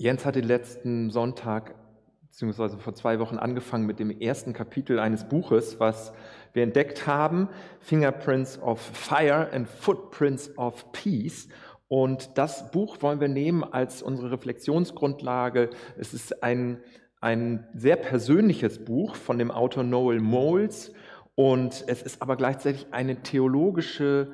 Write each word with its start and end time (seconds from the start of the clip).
Jens 0.00 0.24
hat 0.24 0.36
den 0.36 0.44
letzten 0.44 1.10
Sonntag, 1.10 1.74
beziehungsweise 2.20 2.78
vor 2.78 2.94
zwei 2.94 3.18
Wochen 3.18 3.36
angefangen 3.36 3.84
mit 3.84 3.98
dem 3.98 4.12
ersten 4.12 4.52
Kapitel 4.52 5.00
eines 5.00 5.28
Buches, 5.28 5.80
was 5.80 6.12
wir 6.52 6.62
entdeckt 6.62 7.08
haben, 7.08 7.48
Fingerprints 7.80 8.62
of 8.62 8.80
Fire 8.80 9.50
and 9.52 9.68
Footprints 9.68 10.56
of 10.56 10.92
Peace. 10.92 11.48
Und 11.88 12.38
das 12.38 12.70
Buch 12.70 13.02
wollen 13.02 13.18
wir 13.18 13.26
nehmen 13.26 13.64
als 13.64 14.00
unsere 14.00 14.30
Reflexionsgrundlage. 14.30 15.70
Es 15.98 16.14
ist 16.14 16.44
ein, 16.44 16.78
ein 17.20 17.66
sehr 17.74 17.96
persönliches 17.96 18.84
Buch 18.84 19.16
von 19.16 19.36
dem 19.36 19.50
Autor 19.50 19.82
Noel 19.82 20.20
Moles 20.20 20.92
und 21.34 21.82
es 21.88 22.02
ist 22.02 22.22
aber 22.22 22.36
gleichzeitig 22.36 22.86
eine 22.92 23.16
theologische 23.22 24.28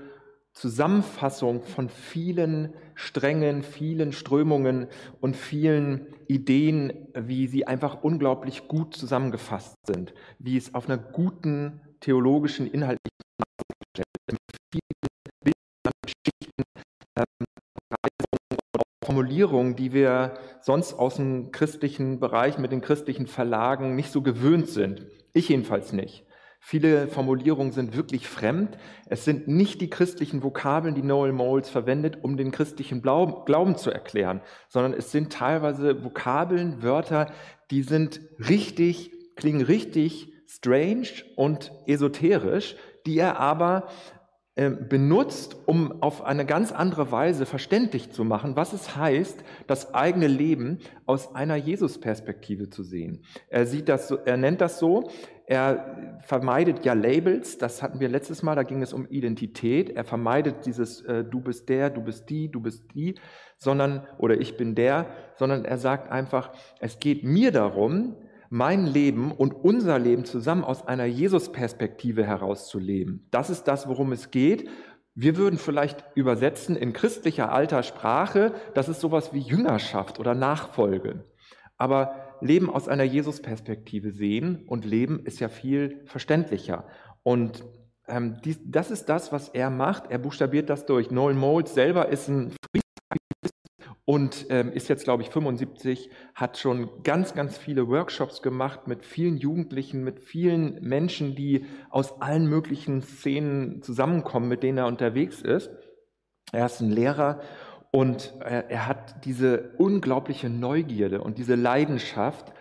Zusammenfassung 0.54 1.62
von 1.62 1.88
vielen 1.88 2.72
Strängen, 2.94 3.64
vielen 3.64 4.12
Strömungen 4.12 4.86
und 5.20 5.36
vielen 5.36 6.06
Ideen, 6.28 7.08
wie 7.12 7.48
sie 7.48 7.66
einfach 7.66 8.02
unglaublich 8.02 8.68
gut 8.68 8.94
zusammengefasst 8.94 9.74
sind, 9.84 10.14
wie 10.38 10.56
es 10.56 10.74
auf 10.74 10.88
einer 10.88 10.96
guten 10.96 11.80
theologischen, 12.00 12.68
inhaltlichen 12.68 13.10
in 14.30 14.36
vielen 14.72 15.10
Bildern, 15.42 15.92
Geschichten, 16.02 16.62
ähm, 17.18 17.46
Formulierungen, 19.04 19.74
die 19.74 19.92
wir 19.92 20.34
sonst 20.60 20.94
aus 20.94 21.16
dem 21.16 21.50
christlichen 21.50 22.20
Bereich 22.20 22.58
mit 22.58 22.72
den 22.72 22.80
christlichen 22.80 23.26
Verlagen 23.26 23.96
nicht 23.96 24.12
so 24.12 24.22
gewöhnt 24.22 24.68
sind. 24.68 25.06
Ich 25.32 25.48
jedenfalls 25.48 25.92
nicht. 25.92 26.24
Viele 26.66 27.08
Formulierungen 27.08 27.72
sind 27.72 27.94
wirklich 27.94 28.26
fremd. 28.26 28.78
Es 29.06 29.26
sind 29.26 29.48
nicht 29.48 29.82
die 29.82 29.90
christlichen 29.90 30.42
Vokabeln, 30.42 30.94
die 30.94 31.02
Noel 31.02 31.34
Moles 31.34 31.68
verwendet, 31.68 32.24
um 32.24 32.38
den 32.38 32.52
christlichen 32.52 33.02
Glauben 33.02 33.76
zu 33.76 33.90
erklären, 33.90 34.40
sondern 34.68 34.94
es 34.94 35.12
sind 35.12 35.30
teilweise 35.30 36.02
Vokabeln, 36.02 36.82
Wörter, 36.82 37.30
die 37.70 37.82
sind 37.82 38.22
richtig, 38.38 39.12
klingen 39.36 39.60
richtig 39.60 40.32
strange 40.48 41.08
und 41.36 41.70
esoterisch, 41.86 42.76
die 43.04 43.18
er 43.18 43.38
aber 43.38 43.88
äh, 44.56 44.70
benutzt, 44.70 45.56
um 45.66 46.00
auf 46.00 46.22
eine 46.22 46.46
ganz 46.46 46.70
andere 46.70 47.10
Weise 47.10 47.44
verständlich 47.44 48.12
zu 48.12 48.24
machen, 48.24 48.54
was 48.54 48.72
es 48.72 48.96
heißt, 48.96 49.42
das 49.66 49.94
eigene 49.94 50.28
Leben 50.28 50.78
aus 51.06 51.34
einer 51.34 51.56
Jesus-Perspektive 51.56 52.70
zu 52.70 52.84
sehen. 52.84 53.24
Er 53.48 53.66
sieht 53.66 53.88
das, 53.88 54.12
er 54.12 54.36
nennt 54.36 54.60
das 54.60 54.78
so, 54.78 55.10
er 55.46 56.18
vermeidet 56.22 56.84
ja 56.84 56.94
Labels, 56.94 57.58
das 57.58 57.82
hatten 57.82 58.00
wir 58.00 58.08
letztes 58.08 58.42
Mal, 58.42 58.54
da 58.54 58.62
ging 58.62 58.80
es 58.82 58.92
um 58.94 59.06
Identität. 59.06 59.90
Er 59.90 60.04
vermeidet 60.04 60.64
dieses 60.64 61.02
äh, 61.02 61.22
du 61.22 61.40
bist 61.40 61.68
der, 61.68 61.90
du 61.90 62.02
bist 62.02 62.30
die, 62.30 62.50
du 62.50 62.60
bist 62.60 62.84
die, 62.94 63.14
sondern 63.58 64.06
oder 64.18 64.40
ich 64.40 64.56
bin 64.56 64.74
der, 64.74 65.06
sondern 65.36 65.64
er 65.64 65.76
sagt 65.76 66.10
einfach, 66.10 66.52
es 66.80 66.98
geht 66.98 67.24
mir 67.24 67.52
darum, 67.52 68.16
mein 68.48 68.86
Leben 68.86 69.32
und 69.32 69.52
unser 69.52 69.98
Leben 69.98 70.24
zusammen 70.24 70.64
aus 70.64 70.86
einer 70.86 71.06
Jesus-Perspektive 71.06 72.24
herauszuleben. 72.24 73.26
Das 73.30 73.50
ist 73.50 73.64
das, 73.64 73.88
worum 73.88 74.12
es 74.12 74.30
geht. 74.30 74.68
Wir 75.14 75.36
würden 75.36 75.58
vielleicht 75.58 76.04
übersetzen 76.14 76.76
in 76.76 76.92
christlicher 76.92 77.52
alter 77.52 77.82
Sprache, 77.82 78.52
das 78.74 78.88
ist 78.88 79.00
sowas 79.00 79.32
wie 79.32 79.40
Jüngerschaft 79.40 80.18
oder 80.18 80.34
Nachfolge. 80.34 81.24
Aber 81.76 82.23
Leben 82.40 82.70
aus 82.70 82.88
einer 82.88 83.04
Jesus-Perspektive 83.04 84.12
sehen 84.12 84.64
und 84.66 84.84
leben 84.84 85.24
ist 85.24 85.40
ja 85.40 85.48
viel 85.48 86.02
verständlicher. 86.06 86.86
Und 87.22 87.64
ähm, 88.06 88.38
dies, 88.44 88.60
das 88.64 88.90
ist 88.90 89.08
das, 89.08 89.32
was 89.32 89.48
er 89.48 89.70
macht. 89.70 90.10
Er 90.10 90.18
buchstabiert 90.18 90.68
das 90.68 90.86
durch. 90.86 91.10
Noel 91.10 91.34
Moles 91.34 91.74
selber 91.74 92.08
ist 92.08 92.28
ein 92.28 92.54
und 94.06 94.46
ähm, 94.50 94.70
ist 94.70 94.88
jetzt, 94.88 95.04
glaube 95.04 95.22
ich, 95.22 95.30
75, 95.30 96.10
hat 96.34 96.58
schon 96.58 97.02
ganz, 97.02 97.34
ganz 97.34 97.56
viele 97.56 97.88
Workshops 97.88 98.42
gemacht 98.42 98.86
mit 98.86 99.06
vielen 99.06 99.38
Jugendlichen, 99.38 100.04
mit 100.04 100.20
vielen 100.20 100.82
Menschen, 100.82 101.34
die 101.34 101.64
aus 101.88 102.20
allen 102.20 102.46
möglichen 102.46 103.00
Szenen 103.00 103.80
zusammenkommen, 103.80 104.48
mit 104.48 104.62
denen 104.62 104.76
er 104.76 104.88
unterwegs 104.88 105.40
ist. 105.40 105.70
Er 106.52 106.66
ist 106.66 106.80
ein 106.80 106.90
Lehrer 106.90 107.40
und 107.94 108.34
äh, 108.40 108.64
er 108.70 108.88
hat 108.88 109.24
diese 109.24 109.70
unglaubliche 109.78 110.50
Neugierde 110.50 111.20
und 111.20 111.38
diese 111.38 111.54
Leidenschaft, 111.54 112.52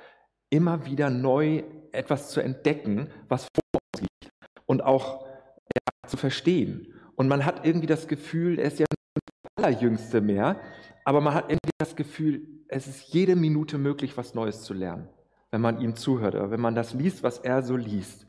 immer 0.52 0.86
wieder 0.86 1.10
neu 1.10 1.64
etwas 1.92 2.30
zu 2.30 2.40
entdecken, 2.40 3.10
was 3.30 3.46
vor 3.46 3.80
uns 3.96 4.02
liegt 4.02 4.32
und 4.68 4.84
auch 4.84 5.26
ja, 5.26 6.08
zu 6.08 6.18
verstehen. 6.18 6.94
Und 7.16 7.30
man 7.30 7.46
hat 7.46 7.66
irgendwie 7.66 7.88
das 7.88 8.08
Gefühl, 8.08 8.60
er 8.60 8.66
ist 8.66 8.78
ja 8.78 8.86
der 8.86 9.66
Allerjüngste 9.66 10.22
mehr, 10.22 10.60
aber 11.04 11.20
man 11.20 11.34
hat 11.34 11.46
irgendwie 11.46 11.72
das 11.80 11.96
Gefühl, 11.96 12.46
es 12.68 12.86
ist 12.86 13.12
jede 13.12 13.36
Minute 13.36 13.80
möglich, 13.80 14.16
was 14.16 14.36
Neues 14.36 14.62
zu 14.62 14.76
lernen, 14.76 15.10
wenn 15.50 15.62
man 15.62 15.82
ihm 15.82 15.96
zuhört 15.96 16.36
oder 16.36 16.52
wenn 16.52 16.62
man 16.62 16.76
das 16.76 16.94
liest, 16.94 17.24
was 17.24 17.40
er 17.40 17.64
so 17.64 17.76
liest. 17.76 18.28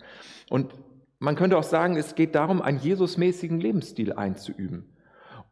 Und 0.48 0.72
man 1.18 1.36
könnte 1.36 1.58
auch 1.58 1.64
sagen, 1.64 1.96
es 1.96 2.14
geht 2.14 2.34
darum, 2.34 2.62
einen 2.62 2.78
Jesusmäßigen 2.78 3.60
Lebensstil 3.60 4.14
einzuüben. 4.14 4.93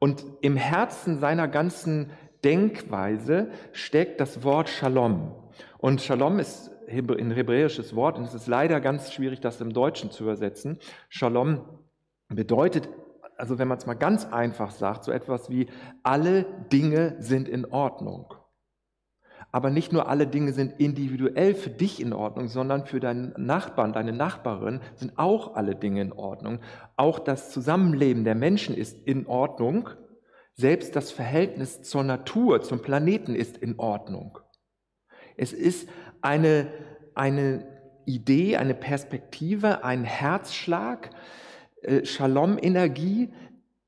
Und 0.03 0.25
im 0.41 0.57
Herzen 0.57 1.21
seiner 1.21 1.47
ganzen 1.47 2.11
Denkweise 2.43 3.53
steckt 3.71 4.21
das 4.21 4.43
Wort 4.43 4.69
Shalom. 4.69 5.31
Und 5.79 6.01
Shalom 6.01 6.41
ist 6.41 6.73
ein 6.89 7.31
hebräisches 7.31 7.95
Wort 7.95 8.19
und 8.19 8.25
es 8.25 8.35
ist 8.35 8.49
leider 8.49 8.81
ganz 8.81 9.13
schwierig, 9.13 9.41
das 9.41 9.61
im 9.61 9.73
Deutschen 9.73 10.11
zu 10.11 10.25
übersetzen. 10.25 10.81
Shalom 11.09 11.61
bedeutet 12.29 12.89
also 13.37 13.59
wenn 13.59 13.69
man 13.69 13.79
es 13.79 13.87
mal 13.87 13.95
ganz 13.95 14.25
einfach 14.27 14.73
sagt, 14.73 15.05
so 15.05 15.13
etwas 15.13 15.51
wie, 15.51 15.67
alle 16.03 16.47
Dinge 16.73 17.17
sind 17.19 17.49
in 17.49 17.65
Ordnung. 17.65 18.35
Aber 19.55 19.69
nicht 19.69 19.93
nur 19.93 20.09
alle 20.09 20.27
Dinge 20.27 20.55
sind 20.55 20.81
individuell 20.81 21.55
für 21.55 21.69
dich 21.69 22.01
in 22.01 22.15
Ordnung, 22.15 22.49
sondern 22.49 22.87
für 22.87 23.01
deinen 23.01 23.35
Nachbarn, 23.37 23.93
deine 23.93 24.15
Nachbarin 24.15 24.81
sind 24.97 25.19
auch 25.19 25.55
alle 25.55 25.77
Dinge 25.77 26.01
in 26.01 26.13
Ordnung. 26.13 26.61
Auch 26.97 27.19
das 27.19 27.51
Zusammenleben 27.51 28.25
der 28.25 28.35
Menschen 28.35 28.75
ist 28.75 29.07
in 29.07 29.27
Ordnung. 29.27 29.91
Selbst 30.55 30.97
das 30.97 31.11
Verhältnis 31.11 31.83
zur 31.83 32.03
Natur, 32.03 32.63
zum 32.63 32.81
Planeten 32.81 33.35
ist 33.35 33.59
in 33.59 33.79
Ordnung. 33.79 34.39
Es 35.37 35.53
ist 35.53 35.87
eine, 36.23 36.69
eine 37.15 37.67
Idee, 38.07 38.57
eine 38.57 38.75
Perspektive, 38.75 39.85
ein 39.85 40.05
Herzschlag, 40.05 41.11
äh, 41.83 42.07
Shalom-Energie, 42.07 43.35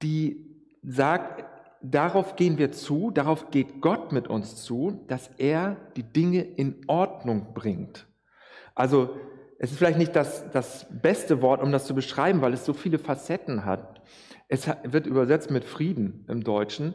die 0.03 0.45
sagt, 0.83 1.47
darauf 1.85 2.37
gehen 2.37 2.59
wir 2.59 2.73
zu, 2.73 3.11
darauf 3.11 3.51
geht 3.51 3.81
Gott 3.81 4.13
mit 4.13 4.29
uns 4.29 4.57
zu, 4.65 5.05
dass 5.07 5.31
er 5.37 5.77
die 5.97 6.03
Dinge 6.03 6.43
in 6.43 6.81
Ordnung 6.87 7.53
bringt. 7.53 8.07
Also 8.75 9.17
es 9.59 9.71
ist 9.71 9.79
vielleicht 9.79 9.99
nicht 9.99 10.17
das, 10.17 10.51
das 10.51 10.87
beste 10.91 11.43
Wort, 11.43 11.63
um 11.63 11.71
das 11.71 11.87
zu 11.87 11.95
beschreiben, 11.95 12.41
weil 12.41 12.55
es 12.55 12.65
so 12.65 12.73
viele 12.73 12.99
Facetten 12.99 13.65
hat. 13.65 14.03
Es 14.49 14.67
wird 14.85 15.07
übersetzt 15.07 15.51
mit 15.51 15.65
Frieden 15.65 16.25
im 16.29 16.43
Deutschen, 16.43 16.95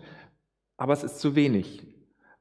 aber 0.78 0.94
es 0.94 1.04
ist 1.04 1.20
zu 1.20 1.36
wenig. 1.36 1.86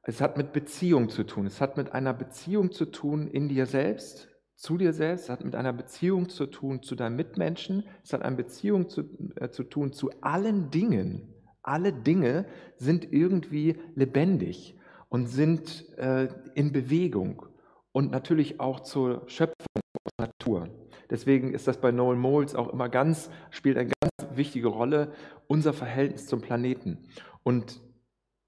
Es 0.03 0.21
hat 0.21 0.37
mit 0.37 0.53
Beziehung 0.53 1.09
zu 1.09 1.23
tun. 1.23 1.45
Es 1.45 1.61
hat 1.61 1.77
mit 1.77 1.93
einer 1.93 2.13
Beziehung 2.13 2.71
zu 2.71 2.85
tun 2.85 3.27
in 3.27 3.47
dir 3.47 3.65
selbst, 3.65 4.27
zu 4.55 4.77
dir 4.77 4.91
selbst, 4.91 5.25
es 5.25 5.29
hat 5.29 5.43
mit 5.43 5.55
einer 5.55 5.71
Beziehung 5.71 6.29
zu 6.29 6.45
tun 6.45 6.81
zu 6.81 6.95
deinen 6.95 7.15
Mitmenschen, 7.15 7.85
es 8.03 8.11
hat 8.11 8.23
eine 8.23 8.35
Beziehung 8.35 8.89
zu, 8.89 9.03
äh, 9.35 9.49
zu 9.49 9.63
tun 9.63 9.93
zu 9.93 10.09
allen 10.21 10.69
Dingen. 10.69 11.33
Alle 11.61 11.93
Dinge 11.93 12.45
sind 12.77 13.11
irgendwie 13.11 13.77
lebendig 13.95 14.77
und 15.09 15.27
sind 15.27 15.89
äh, 15.97 16.29
in 16.55 16.71
Bewegung 16.71 17.45
und 17.91 18.11
natürlich 18.11 18.59
auch 18.59 18.81
zur 18.81 19.23
Schöpfung 19.27 19.55
aus 19.75 20.11
Natur. 20.17 20.69
Deswegen 21.09 21.53
ist 21.53 21.67
das 21.67 21.81
bei 21.81 21.91
Noel 21.91 22.15
Moles 22.15 22.55
auch 22.55 22.69
immer 22.69 22.87
ganz, 22.87 23.29
spielt 23.49 23.77
eine 23.77 23.89
ganz 23.89 24.37
wichtige 24.37 24.67
Rolle, 24.67 25.11
unser 25.47 25.73
Verhältnis 25.73 26.27
zum 26.27 26.41
Planeten. 26.41 26.99
Und 27.43 27.81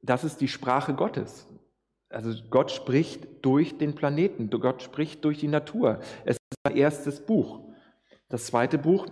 das 0.02 0.24
ist 0.24 0.42
die 0.42 0.48
Sprache 0.48 0.94
Gottes. 0.94 1.48
Also 2.10 2.34
Gott 2.50 2.72
spricht 2.72 3.28
durch 3.42 3.78
den 3.78 3.96
Planeten, 3.96 4.50
Gott 4.50 4.84
spricht 4.84 5.24
durch 5.26 5.40
die 5.40 5.48
Natur. 5.48 6.00
Es 6.26 6.36
ist 6.36 6.58
ein 6.64 6.76
erstes 6.76 7.26
Buch. 7.26 7.62
Das 8.30 8.46
zweite 8.46 8.78
Buch 8.78 9.08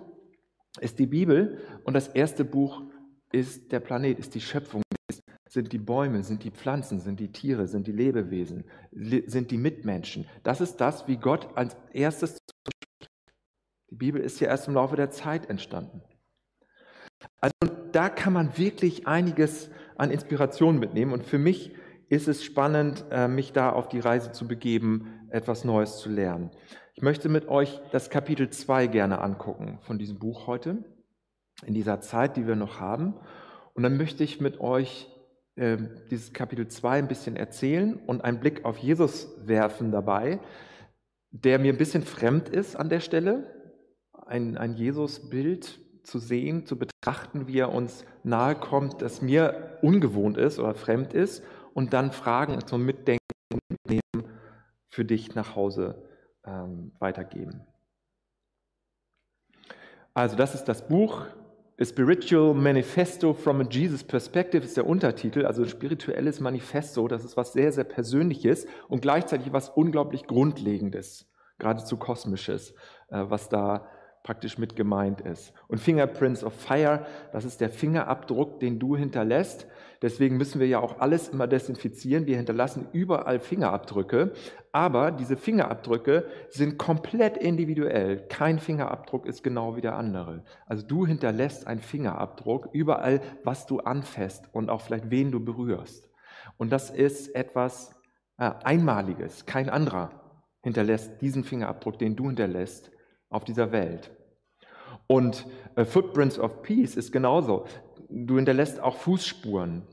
ist 0.79 0.99
die 0.99 1.07
Bibel 1.07 1.59
und 1.83 1.93
das 1.93 2.09
erste 2.09 2.45
Buch 2.45 2.83
ist 3.31 3.71
der 3.71 3.79
Planet, 3.79 4.19
ist 4.19 4.35
die 4.35 4.41
Schöpfung, 4.41 4.81
ist, 5.09 5.21
sind 5.47 5.71
die 5.71 5.77
Bäume, 5.77 6.23
sind 6.23 6.43
die 6.43 6.51
Pflanzen, 6.51 6.99
sind 6.99 7.19
die 7.19 7.31
Tiere, 7.31 7.67
sind 7.67 7.87
die 7.87 7.91
Lebewesen, 7.91 8.65
sind 8.91 9.51
die 9.51 9.57
Mitmenschen. 9.57 10.25
Das 10.43 10.61
ist 10.61 10.77
das, 10.77 11.07
wie 11.07 11.17
Gott 11.17 11.49
als 11.55 11.75
erstes. 11.93 12.37
Die 13.89 13.95
Bibel 13.95 14.21
ist 14.21 14.39
ja 14.39 14.47
erst 14.47 14.67
im 14.67 14.75
Laufe 14.75 14.95
der 14.95 15.09
Zeit 15.09 15.49
entstanden. 15.49 16.01
Also 17.41 17.75
da 17.91 18.09
kann 18.09 18.33
man 18.33 18.57
wirklich 18.57 19.07
einiges 19.07 19.69
an 19.97 20.11
Inspiration 20.11 20.79
mitnehmen 20.79 21.11
und 21.11 21.25
für 21.25 21.39
mich 21.39 21.73
ist 22.07 22.27
es 22.27 22.43
spannend, 22.43 23.05
äh, 23.11 23.27
mich 23.27 23.53
da 23.53 23.71
auf 23.71 23.87
die 23.87 23.99
Reise 23.99 24.31
zu 24.31 24.47
begeben, 24.47 25.27
etwas 25.29 25.63
Neues 25.63 25.97
zu 25.97 26.09
lernen. 26.09 26.49
Ich 26.95 27.03
möchte 27.03 27.29
mit 27.29 27.47
euch 27.47 27.79
das 27.91 28.09
Kapitel 28.09 28.49
2 28.49 28.87
gerne 28.87 29.21
angucken 29.21 29.79
von 29.81 29.99
diesem 29.99 30.17
Buch 30.17 30.47
heute, 30.47 30.83
in 31.65 31.73
dieser 31.73 32.01
Zeit, 32.01 32.37
die 32.37 32.47
wir 32.47 32.55
noch 32.55 32.79
haben. 32.79 33.15
Und 33.73 33.83
dann 33.83 33.97
möchte 33.97 34.23
ich 34.23 34.41
mit 34.41 34.59
euch 34.59 35.07
äh, 35.55 35.77
dieses 36.09 36.33
Kapitel 36.33 36.67
2 36.67 36.99
ein 36.99 37.07
bisschen 37.07 37.35
erzählen 37.35 37.95
und 37.95 38.23
einen 38.23 38.39
Blick 38.39 38.65
auf 38.65 38.77
Jesus 38.77 39.27
werfen 39.45 39.91
dabei, 39.91 40.39
der 41.31 41.59
mir 41.59 41.73
ein 41.73 41.77
bisschen 41.77 42.03
fremd 42.03 42.49
ist 42.49 42.75
an 42.75 42.89
der 42.89 42.99
Stelle. 42.99 43.55
Ein, 44.25 44.57
ein 44.57 44.75
Jesus-Bild 44.75 45.79
zu 46.03 46.19
sehen, 46.19 46.65
zu 46.65 46.77
betrachten, 46.77 47.47
wie 47.47 47.59
er 47.59 47.73
uns 47.73 48.05
nahe 48.23 48.55
kommt, 48.55 49.01
das 49.01 49.21
mir 49.21 49.77
ungewohnt 49.81 50.37
ist 50.37 50.59
oder 50.59 50.75
fremd 50.75 51.13
ist 51.13 51.43
und 51.73 51.93
dann 51.93 52.11
Fragen 52.11 52.65
zum 52.65 52.85
Mitdenken 52.85 53.19
und 53.51 54.01
für 54.89 55.05
dich 55.05 55.35
nach 55.35 55.55
Hause 55.55 56.03
ähm, 56.45 56.91
weitergeben. 56.99 57.61
Also 60.13 60.35
das 60.35 60.55
ist 60.55 60.65
das 60.65 60.87
Buch 60.87 61.25
A 61.81 61.85
Spiritual 61.85 62.53
Manifesto 62.53 63.33
from 63.33 63.61
a 63.61 63.63
Jesus 63.63 64.03
Perspective 64.03 64.65
ist 64.65 64.75
der 64.75 64.85
Untertitel, 64.85 65.45
also 65.45 65.61
ein 65.63 65.69
spirituelles 65.69 66.41
Manifesto, 66.41 67.07
das 67.07 67.23
ist 67.23 67.37
was 67.37 67.53
sehr, 67.53 67.71
sehr 67.71 67.85
Persönliches 67.85 68.67
und 68.89 69.01
gleichzeitig 69.01 69.53
was 69.53 69.69
unglaublich 69.69 70.27
Grundlegendes, 70.27 71.31
geradezu 71.57 71.95
Kosmisches, 71.95 72.71
äh, 73.07 73.23
was 73.29 73.47
da 73.47 73.87
praktisch 74.23 74.57
mit 74.57 74.75
gemeint 74.75 75.21
ist. 75.21 75.53
Und 75.67 75.79
Fingerprints 75.79 76.43
of 76.43 76.53
Fire, 76.53 77.05
das 77.31 77.45
ist 77.45 77.61
der 77.61 77.69
Fingerabdruck, 77.69 78.59
den 78.59 78.79
du 78.79 78.95
hinterlässt. 78.95 79.67
Deswegen 80.01 80.37
müssen 80.37 80.59
wir 80.59 80.67
ja 80.67 80.79
auch 80.79 80.99
alles 80.99 81.29
immer 81.29 81.47
desinfizieren. 81.47 82.25
Wir 82.25 82.37
hinterlassen 82.37 82.87
überall 82.91 83.39
Fingerabdrücke. 83.39 84.33
Aber 84.71 85.11
diese 85.11 85.35
Fingerabdrücke 85.35 86.25
sind 86.49 86.77
komplett 86.77 87.37
individuell. 87.37 88.27
Kein 88.27 88.59
Fingerabdruck 88.59 89.25
ist 89.25 89.43
genau 89.43 89.75
wie 89.75 89.81
der 89.81 89.95
andere. 89.95 90.43
Also 90.67 90.85
du 90.85 91.05
hinterlässt 91.05 91.65
einen 91.67 91.81
Fingerabdruck 91.81 92.69
überall, 92.71 93.21
was 93.43 93.65
du 93.65 93.79
anfasst 93.79 94.49
und 94.53 94.69
auch 94.69 94.81
vielleicht 94.81 95.09
wen 95.09 95.31
du 95.31 95.43
berührst. 95.43 96.09
Und 96.57 96.71
das 96.71 96.89
ist 96.89 97.35
etwas 97.35 97.95
äh, 98.37 98.51
Einmaliges. 98.63 99.45
Kein 99.45 99.69
anderer 99.69 100.11
hinterlässt 100.61 101.21
diesen 101.21 101.43
Fingerabdruck, 101.43 101.97
den 101.99 102.15
du 102.15 102.27
hinterlässt 102.27 102.91
auf 103.29 103.43
dieser 103.43 103.71
Welt. 103.71 104.11
Und 105.07 105.45
äh, 105.75 105.85
Footprints 105.85 106.39
of 106.39 106.61
Peace 106.61 106.95
ist 106.95 107.11
genauso. 107.11 107.65
Du 108.09 108.35
hinterlässt 108.35 108.79
auch 108.79 108.97
Fußspuren. 108.97 109.83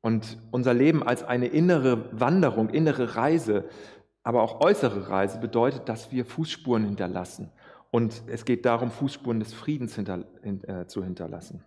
Und 0.00 0.38
unser 0.50 0.74
Leben 0.74 1.02
als 1.02 1.22
eine 1.22 1.46
innere 1.46 2.10
Wanderung, 2.18 2.68
innere 2.68 3.16
Reise, 3.16 3.64
aber 4.22 4.42
auch 4.42 4.60
äußere 4.60 5.08
Reise 5.08 5.38
bedeutet, 5.38 5.88
dass 5.88 6.12
wir 6.12 6.24
Fußspuren 6.24 6.84
hinterlassen. 6.84 7.50
Und 7.90 8.22
es 8.26 8.44
geht 8.44 8.66
darum, 8.66 8.90
Fußspuren 8.90 9.38
des 9.38 9.54
Friedens 9.54 9.94
hinter, 9.94 10.24
hin, 10.42 10.64
äh, 10.64 10.86
zu 10.86 11.04
hinterlassen. 11.04 11.64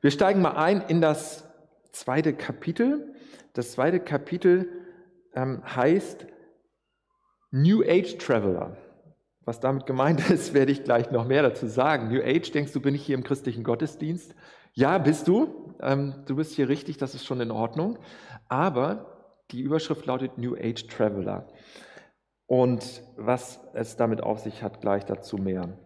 Wir 0.00 0.10
steigen 0.10 0.42
mal 0.42 0.56
ein 0.56 0.80
in 0.82 1.00
das 1.00 1.48
zweite 1.92 2.32
Kapitel. 2.32 3.14
Das 3.52 3.72
zweite 3.72 4.00
Kapitel 4.00 4.68
ähm, 5.34 5.62
heißt 5.64 6.26
New 7.50 7.82
Age 7.82 8.16
Traveler. 8.18 8.76
Was 9.44 9.60
damit 9.60 9.86
gemeint 9.86 10.30
ist, 10.30 10.54
werde 10.54 10.72
ich 10.72 10.84
gleich 10.84 11.10
noch 11.10 11.26
mehr 11.26 11.42
dazu 11.42 11.66
sagen. 11.66 12.08
New 12.08 12.22
Age, 12.22 12.50
denkst 12.50 12.72
du, 12.72 12.80
bin 12.80 12.94
ich 12.94 13.04
hier 13.04 13.16
im 13.16 13.24
christlichen 13.24 13.64
Gottesdienst? 13.64 14.34
Ja, 14.74 14.98
bist 14.98 15.28
du. 15.28 15.74
Ähm, 15.80 16.22
du 16.26 16.36
bist 16.36 16.54
hier 16.54 16.68
richtig, 16.68 16.96
das 16.96 17.14
ist 17.14 17.26
schon 17.26 17.40
in 17.40 17.50
Ordnung. 17.50 17.98
Aber 18.48 19.34
die 19.50 19.60
Überschrift 19.60 20.06
lautet 20.06 20.38
New 20.38 20.54
Age 20.54 20.86
Traveler. 20.86 21.46
Und 22.46 23.02
was 23.16 23.60
es 23.74 23.96
damit 23.96 24.22
auf 24.22 24.40
sich 24.40 24.62
hat, 24.62 24.80
gleich 24.80 25.04
dazu 25.04 25.36
mehr. 25.36 25.78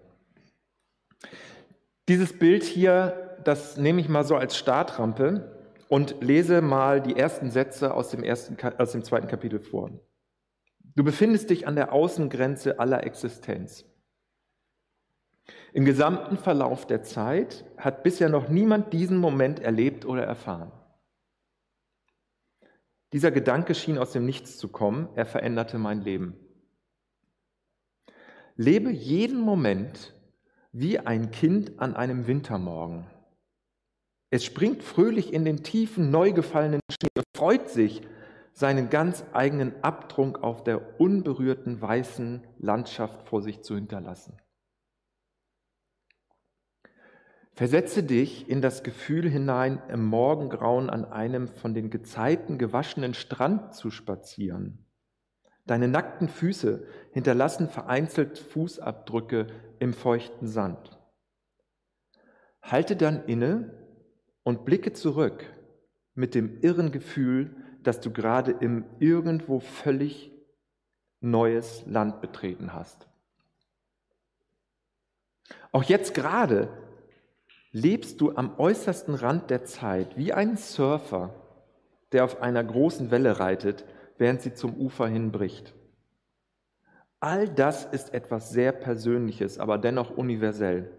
Dieses 2.08 2.38
Bild 2.38 2.62
hier, 2.62 3.36
das 3.44 3.76
nehme 3.76 4.00
ich 4.00 4.08
mal 4.08 4.24
so 4.24 4.36
als 4.36 4.56
Startrampe 4.56 5.56
und 5.88 6.16
lese 6.20 6.62
mal 6.62 7.00
die 7.00 7.16
ersten 7.16 7.50
Sätze 7.50 7.94
aus 7.94 8.10
dem, 8.10 8.22
ersten, 8.22 8.56
aus 8.78 8.92
dem 8.92 9.02
zweiten 9.02 9.28
Kapitel 9.28 9.60
vor. 9.60 9.90
Du 10.96 11.04
befindest 11.04 11.50
dich 11.50 11.66
an 11.66 11.76
der 11.76 11.92
Außengrenze 11.92 12.80
aller 12.80 13.04
Existenz. 13.04 13.84
Im 15.74 15.84
gesamten 15.84 16.38
Verlauf 16.38 16.86
der 16.86 17.02
Zeit 17.02 17.66
hat 17.76 18.02
bisher 18.02 18.30
noch 18.30 18.48
niemand 18.48 18.94
diesen 18.94 19.18
Moment 19.18 19.60
erlebt 19.60 20.06
oder 20.06 20.24
erfahren. 20.24 20.72
Dieser 23.12 23.30
Gedanke 23.30 23.74
schien 23.74 23.98
aus 23.98 24.12
dem 24.12 24.24
Nichts 24.24 24.56
zu 24.56 24.68
kommen, 24.68 25.08
er 25.14 25.26
veränderte 25.26 25.78
mein 25.78 26.00
Leben. 26.00 26.34
Lebe 28.56 28.90
jeden 28.90 29.40
Moment 29.40 30.14
wie 30.72 30.98
ein 30.98 31.30
Kind 31.30 31.78
an 31.78 31.94
einem 31.94 32.26
Wintermorgen. 32.26 33.06
Es 34.30 34.44
springt 34.44 34.82
fröhlich 34.82 35.32
in 35.32 35.44
den 35.44 35.62
tiefen, 35.62 36.10
neu 36.10 36.32
gefallenen 36.32 36.80
Schnee, 36.90 37.22
freut 37.36 37.68
sich, 37.68 38.02
seinen 38.56 38.88
ganz 38.88 39.22
eigenen 39.34 39.74
Abdruck 39.84 40.42
auf 40.42 40.64
der 40.64 40.98
unberührten 40.98 41.78
weißen 41.78 42.42
Landschaft 42.58 43.28
vor 43.28 43.42
sich 43.42 43.62
zu 43.62 43.74
hinterlassen. 43.74 44.40
Versetze 47.52 48.02
dich 48.02 48.48
in 48.48 48.62
das 48.62 48.82
Gefühl 48.82 49.28
hinein, 49.28 49.82
im 49.88 50.06
Morgengrauen 50.06 50.88
an 50.88 51.04
einem 51.04 51.48
von 51.48 51.74
den 51.74 51.90
Gezeiten 51.90 52.56
gewaschenen 52.56 53.12
Strand 53.12 53.74
zu 53.74 53.90
spazieren. 53.90 54.86
Deine 55.66 55.88
nackten 55.88 56.28
Füße 56.28 56.86
hinterlassen 57.12 57.68
vereinzelt 57.68 58.38
Fußabdrücke 58.38 59.48
im 59.80 59.92
feuchten 59.92 60.48
Sand. 60.48 60.98
Halte 62.62 62.96
dann 62.96 63.26
inne 63.26 63.74
und 64.44 64.64
blicke 64.64 64.94
zurück 64.94 65.44
mit 66.14 66.34
dem 66.34 66.60
irren 66.62 66.90
Gefühl, 66.90 67.54
dass 67.86 68.00
du 68.00 68.10
gerade 68.10 68.52
im 68.52 68.84
irgendwo 68.98 69.60
völlig 69.60 70.32
neues 71.20 71.84
Land 71.86 72.20
betreten 72.20 72.72
hast. 72.72 73.06
Auch 75.72 75.84
jetzt 75.84 76.14
gerade 76.14 76.68
lebst 77.70 78.20
du 78.20 78.34
am 78.34 78.58
äußersten 78.58 79.14
Rand 79.14 79.50
der 79.50 79.64
Zeit 79.64 80.16
wie 80.16 80.32
ein 80.32 80.56
Surfer, 80.56 81.34
der 82.12 82.24
auf 82.24 82.40
einer 82.40 82.64
großen 82.64 83.10
Welle 83.10 83.38
reitet, 83.38 83.84
während 84.18 84.40
sie 84.40 84.54
zum 84.54 84.74
Ufer 84.74 85.06
hinbricht. 85.06 85.74
All 87.20 87.48
das 87.48 87.84
ist 87.84 88.14
etwas 88.14 88.50
sehr 88.50 88.72
Persönliches, 88.72 89.58
aber 89.58 89.78
dennoch 89.78 90.10
universell. 90.10 90.90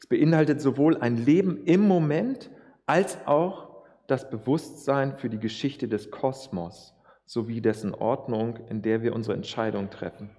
Es 0.00 0.06
beinhaltet 0.06 0.60
sowohl 0.60 0.96
ein 0.96 1.16
Leben 1.16 1.64
im 1.64 1.86
Moment 1.86 2.50
als 2.86 3.18
auch 3.26 3.67
das 4.08 4.30
Bewusstsein 4.30 5.16
für 5.18 5.28
die 5.28 5.38
Geschichte 5.38 5.86
des 5.86 6.10
Kosmos 6.10 6.94
sowie 7.26 7.60
dessen 7.60 7.94
Ordnung, 7.94 8.56
in 8.68 8.82
der 8.82 9.02
wir 9.02 9.14
unsere 9.14 9.36
Entscheidung 9.36 9.90
treffen. 9.90 10.30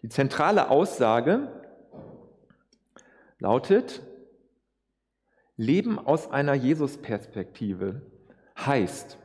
Die 0.00 0.08
zentrale 0.08 0.70
Aussage 0.70 1.48
lautet, 3.38 4.02
Leben 5.56 5.98
aus 5.98 6.30
einer 6.30 6.54
Jesus-Perspektive 6.54 8.00
heißt 8.58 9.18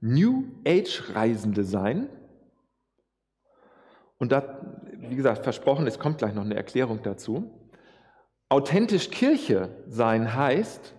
New 0.00 0.44
Age-Reisende 0.66 1.64
sein. 1.64 2.08
Und 4.18 4.30
da, 4.30 4.60
wie 4.92 5.16
gesagt, 5.16 5.42
versprochen, 5.42 5.86
es 5.86 5.98
kommt 5.98 6.18
gleich 6.18 6.34
noch 6.34 6.44
eine 6.44 6.54
Erklärung 6.54 7.02
dazu. 7.02 7.50
Authentisch 8.50 9.10
Kirche 9.10 9.70
sein 9.88 10.34
heißt 10.34 10.94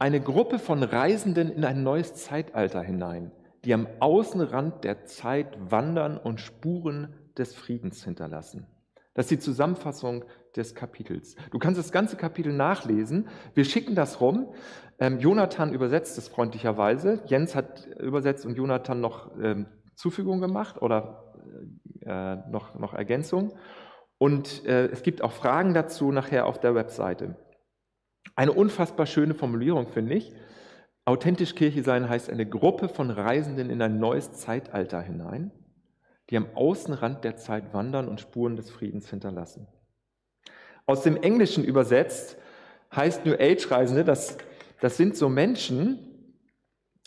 eine 0.00 0.20
Gruppe 0.20 0.58
von 0.58 0.82
Reisenden 0.82 1.50
in 1.50 1.62
ein 1.64 1.82
neues 1.82 2.14
Zeitalter 2.14 2.82
hinein, 2.82 3.32
die 3.64 3.74
am 3.74 3.86
Außenrand 4.00 4.82
der 4.82 5.04
Zeit 5.04 5.58
wandern 5.70 6.16
und 6.16 6.40
Spuren 6.40 7.14
des 7.36 7.54
Friedens 7.54 8.02
hinterlassen. 8.02 8.66
Das 9.12 9.26
ist 9.26 9.30
die 9.30 9.38
Zusammenfassung 9.38 10.24
des 10.56 10.74
Kapitels. 10.74 11.36
Du 11.50 11.58
kannst 11.58 11.78
das 11.78 11.92
ganze 11.92 12.16
Kapitel 12.16 12.54
nachlesen. 12.54 13.28
Wir 13.52 13.66
schicken 13.66 13.94
das 13.94 14.22
rum. 14.22 14.54
Ähm, 14.98 15.18
Jonathan 15.18 15.74
übersetzt 15.74 16.16
es 16.16 16.28
freundlicherweise. 16.28 17.20
Jens 17.26 17.54
hat 17.54 17.86
übersetzt 17.98 18.46
und 18.46 18.56
Jonathan 18.56 19.02
noch 19.02 19.30
ähm, 19.38 19.66
Zufügung 19.96 20.40
gemacht 20.40 20.80
oder 20.80 21.34
äh, 22.00 22.36
noch, 22.50 22.78
noch 22.78 22.94
Ergänzung. 22.94 23.52
Und 24.16 24.64
äh, 24.64 24.86
es 24.86 25.02
gibt 25.02 25.22
auch 25.22 25.32
Fragen 25.32 25.74
dazu 25.74 26.10
nachher 26.10 26.46
auf 26.46 26.58
der 26.58 26.74
Webseite. 26.74 27.36
Eine 28.34 28.52
unfassbar 28.52 29.06
schöne 29.06 29.34
Formulierung, 29.34 29.88
finde 29.88 30.14
ich. 30.14 30.32
Authentisch 31.04 31.54
Kirche 31.54 31.82
sein 31.82 32.08
heißt 32.08 32.30
eine 32.30 32.46
Gruppe 32.46 32.88
von 32.88 33.10
Reisenden 33.10 33.70
in 33.70 33.82
ein 33.82 33.98
neues 33.98 34.32
Zeitalter 34.32 35.00
hinein, 35.00 35.50
die 36.28 36.36
am 36.36 36.46
Außenrand 36.54 37.24
der 37.24 37.36
Zeit 37.36 37.74
wandern 37.74 38.08
und 38.08 38.20
Spuren 38.20 38.56
des 38.56 38.70
Friedens 38.70 39.08
hinterlassen. 39.10 39.66
Aus 40.86 41.02
dem 41.02 41.16
Englischen 41.16 41.64
übersetzt 41.64 42.36
heißt 42.94 43.24
New 43.24 43.34
Age 43.34 43.70
Reisende, 43.70 44.04
das, 44.04 44.38
das 44.80 44.96
sind 44.96 45.16
so 45.16 45.28
Menschen, 45.28 46.10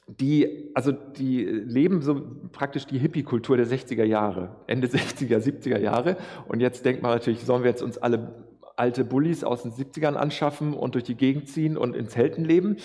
die, 0.08 0.72
also 0.74 0.92
die 0.92 1.44
leben 1.46 2.02
so 2.02 2.22
praktisch 2.52 2.86
die 2.86 2.98
Hippie-Kultur 2.98 3.58
der 3.58 3.68
60er 3.68 4.04
Jahre, 4.04 4.58
Ende 4.68 4.88
60er, 4.88 5.38
70er 5.38 5.80
Jahre. 5.80 6.18
Und 6.48 6.60
jetzt 6.60 6.86
denkt 6.86 7.02
man 7.02 7.12
natürlich, 7.12 7.46
sollen 7.46 7.64
wir 7.64 7.70
jetzt 7.70 7.84
uns 7.84 7.98
alle 7.98 8.34
alte 8.76 9.04
Bullis 9.04 9.44
aus 9.44 9.64
den 9.64 9.72
70ern 9.72 10.16
anschaffen 10.16 10.74
und 10.74 10.96
durch 10.96 11.04
die 11.04 11.16
Gegend 11.16 11.50
ziehen 11.50 11.78
und 11.78 11.96
in 11.96 12.08
Zelten 12.08 12.44
leben. 12.44 12.78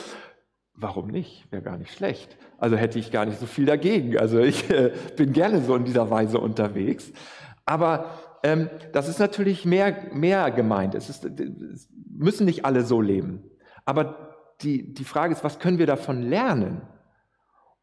Warum 0.74 1.08
nicht? 1.08 1.50
Wäre 1.50 1.62
gar 1.62 1.76
nicht 1.76 1.92
schlecht. 1.92 2.36
Also 2.58 2.76
hätte 2.76 2.98
ich 2.98 3.10
gar 3.10 3.26
nicht 3.26 3.38
so 3.38 3.46
viel 3.46 3.66
dagegen. 3.66 4.16
Also 4.18 4.38
ich 4.38 4.70
äh, 4.70 4.92
bin 5.16 5.32
gerne 5.32 5.62
so 5.62 5.74
in 5.74 5.84
dieser 5.84 6.10
Weise 6.10 6.38
unterwegs. 6.38 7.12
Aber 7.66 8.10
ähm, 8.42 8.70
das 8.92 9.08
ist 9.08 9.18
natürlich 9.18 9.64
mehr, 9.64 10.08
mehr 10.12 10.50
gemeint. 10.50 10.94
Es, 10.94 11.10
ist, 11.10 11.24
es 11.24 11.88
müssen 12.08 12.44
nicht 12.44 12.64
alle 12.64 12.82
so 12.82 13.00
leben. 13.00 13.42
Aber 13.84 14.36
die, 14.60 14.94
die 14.94 15.04
Frage 15.04 15.32
ist, 15.32 15.44
was 15.44 15.58
können 15.58 15.78
wir 15.78 15.86
davon 15.86 16.22
lernen? 16.22 16.82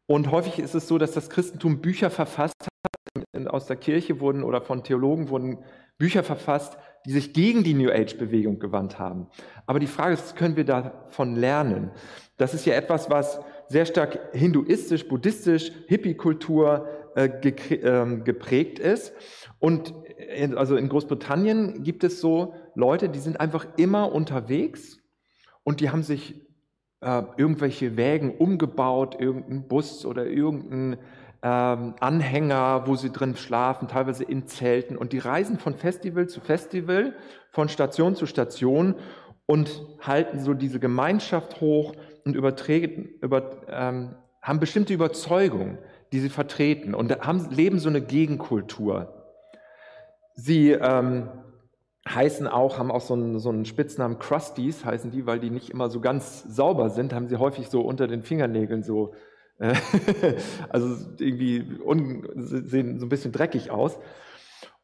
Und 0.06 0.30
häufig 0.30 0.58
ist 0.58 0.74
es 0.74 0.88
so, 0.88 0.98
dass 0.98 1.12
das 1.12 1.30
Christentum 1.30 1.80
Bücher 1.80 2.10
verfasst 2.10 2.54
hat. 2.62 3.46
Aus 3.48 3.66
der 3.66 3.76
Kirche 3.76 4.20
wurden 4.20 4.42
oder 4.42 4.62
von 4.62 4.82
Theologen 4.82 5.28
wurden 5.28 5.58
Bücher 5.98 6.22
verfasst, 6.22 6.78
die 7.06 7.12
sich 7.12 7.32
gegen 7.32 7.62
die 7.62 7.74
New 7.74 7.90
Age-Bewegung 7.90 8.58
gewandt 8.58 8.98
haben. 8.98 9.28
Aber 9.66 9.78
die 9.78 9.86
Frage 9.86 10.14
ist, 10.14 10.36
können 10.36 10.56
wir 10.56 10.64
davon 10.64 11.36
lernen? 11.36 11.90
Das 12.36 12.52
ist 12.52 12.66
ja 12.66 12.74
etwas, 12.74 13.08
was 13.08 13.40
sehr 13.68 13.86
stark 13.86 14.18
hinduistisch, 14.32 15.08
buddhistisch, 15.08 15.72
Hippie-Kultur 15.86 16.86
äh, 17.16 17.26
äh, 17.26 18.20
geprägt 18.22 18.78
ist. 18.78 19.12
Und 19.58 19.94
in, 20.34 20.56
also 20.56 20.76
in 20.76 20.88
Großbritannien 20.88 21.82
gibt 21.82 22.04
es 22.04 22.20
so 22.20 22.54
Leute, 22.74 23.08
die 23.08 23.18
sind 23.18 23.40
einfach 23.40 23.66
immer 23.76 24.12
unterwegs 24.12 24.98
und 25.62 25.80
die 25.80 25.90
haben 25.90 26.02
sich 26.02 26.46
äh, 27.00 27.22
irgendwelche 27.36 27.96
Wägen 27.96 28.36
umgebaut, 28.36 29.16
irgendein 29.18 29.66
Bus 29.66 30.04
oder 30.04 30.26
irgendein 30.26 30.98
ähm, 31.46 31.94
Anhänger, 32.00 32.82
wo 32.86 32.96
sie 32.96 33.12
drin 33.12 33.36
schlafen, 33.36 33.86
teilweise 33.86 34.24
in 34.24 34.48
Zelten. 34.48 34.96
Und 34.96 35.12
die 35.12 35.18
reisen 35.18 35.60
von 35.60 35.74
Festival 35.74 36.26
zu 36.26 36.40
Festival, 36.40 37.14
von 37.52 37.68
Station 37.68 38.16
zu 38.16 38.26
Station 38.26 38.96
und 39.46 39.80
halten 40.00 40.40
so 40.40 40.54
diese 40.54 40.80
Gemeinschaft 40.80 41.60
hoch 41.60 41.94
und 42.24 42.34
übertreten, 42.34 43.10
über, 43.22 43.60
ähm, 43.68 44.16
haben 44.42 44.58
bestimmte 44.58 44.92
Überzeugungen, 44.92 45.78
die 46.12 46.18
sie 46.18 46.30
vertreten 46.30 46.96
und 46.96 47.16
haben, 47.24 47.48
leben 47.50 47.78
so 47.78 47.90
eine 47.90 48.00
Gegenkultur. 48.00 49.14
Sie 50.34 50.72
ähm, 50.72 51.28
heißen 52.08 52.48
auch, 52.48 52.78
haben 52.78 52.90
auch 52.90 53.02
so 53.02 53.14
einen, 53.14 53.38
so 53.38 53.50
einen 53.50 53.66
Spitznamen 53.66 54.18
Crusties, 54.18 54.84
heißen 54.84 55.12
die, 55.12 55.26
weil 55.26 55.38
die 55.38 55.50
nicht 55.50 55.70
immer 55.70 55.90
so 55.90 56.00
ganz 56.00 56.42
sauber 56.42 56.90
sind, 56.90 57.12
haben 57.12 57.28
sie 57.28 57.36
häufig 57.36 57.68
so 57.68 57.82
unter 57.82 58.08
den 58.08 58.24
Fingernägeln 58.24 58.82
so, 58.82 59.14
also 60.68 60.96
irgendwie 61.18 61.78
sehen 62.34 62.98
so 62.98 63.06
ein 63.06 63.08
bisschen 63.08 63.32
dreckig 63.32 63.70
aus. 63.70 63.98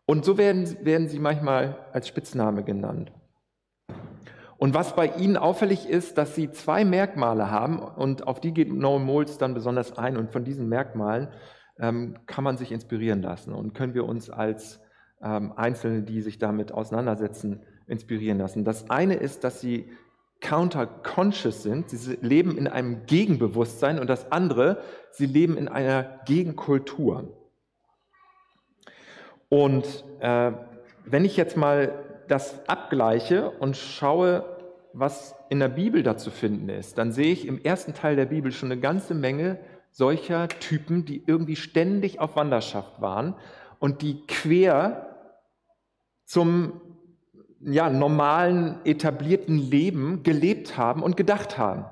Und 0.07 0.25
so 0.25 0.39
werden, 0.39 0.85
werden 0.85 1.09
sie 1.09 1.19
manchmal 1.19 1.87
als 1.93 2.09
Spitzname 2.09 2.65
genannt. 2.65 3.13
Und 4.59 4.75
was 4.75 4.95
bei 4.95 5.09
ihnen 5.09 5.37
auffällig 5.37 5.89
ist, 5.89 6.19
dass 6.19 6.35
sie 6.35 6.51
zwei 6.53 6.85
Merkmale 6.85 7.51
haben 7.51 7.81
und 7.81 8.27
auf 8.27 8.41
die 8.41 8.55
geht 8.55 8.73
Noel 8.73 9.01
Moles 9.01 9.39
dann 9.39 9.55
besonders 9.55 9.99
ein. 9.99 10.17
Und 10.17 10.31
von 10.31 10.45
diesen 10.45 10.69
Merkmalen 10.69 11.29
ähm, 11.81 12.17
kann 12.27 12.45
man 12.45 12.57
sich 12.57 12.71
inspirieren 12.71 13.23
lassen 13.23 13.53
und 13.53 13.75
können 13.75 13.95
wir 13.95 14.05
uns 14.05 14.31
als 14.31 14.81
ähm, 15.23 15.53
Einzelne, 15.57 16.03
die 16.03 16.21
sich 16.21 16.39
damit 16.39 16.73
auseinandersetzen, 16.73 17.63
inspirieren 17.87 18.39
lassen. 18.39 18.65
Das 18.65 18.89
eine 18.89 19.15
ist, 19.15 19.45
dass 19.45 19.61
sie 19.61 19.91
counter-conscious 20.43 21.63
sind, 21.63 21.89
sie 21.89 22.19
leben 22.21 22.59
in 22.59 22.67
einem 22.69 23.07
Gegenbewusstsein 23.07 23.99
und 23.99 24.09
das 24.09 24.31
andere, 24.31 24.83
sie 25.11 25.27
leben 25.27 25.57
in 25.57 25.69
einer 25.69 26.21
Gegenkultur. 26.27 27.33
Und 29.49 30.05
äh, 30.21 30.53
wenn 31.05 31.25
ich 31.25 31.37
jetzt 31.37 31.57
mal 31.57 31.93
das 32.29 32.69
abgleiche 32.69 33.51
und 33.51 33.77
schaue, 33.77 34.45
was 34.93 35.35
in 35.49 35.61
der 35.61 35.69
Bibel 35.69 36.03
dazu 36.03 36.31
finden 36.31 36.69
ist, 36.69 36.99
dann 36.99 37.13
sehe 37.13 37.33
ich 37.33 37.47
im 37.47 37.63
ersten 37.63 37.95
Teil 37.95 38.17
der 38.17 38.27
Bibel 38.27 38.53
schon 38.53 38.71
eine 38.71 38.81
ganze 38.81 39.15
Menge 39.15 39.59
solcher 39.91 40.49
Typen, 40.49 41.05
die 41.05 41.23
irgendwie 41.27 41.57
ständig 41.57 42.19
auf 42.21 42.37
Wanderschaft 42.37 43.01
waren 43.01 43.35
und 43.79 44.03
die 44.03 44.27
quer 44.27 45.17
zum 46.25 46.81
ja, 47.65 47.91
normalen, 47.91 48.77
etablierten 48.85 49.59
Leben 49.59 50.23
gelebt 50.23 50.77
haben 50.77 51.03
und 51.03 51.17
gedacht 51.17 51.59
haben. 51.59 51.85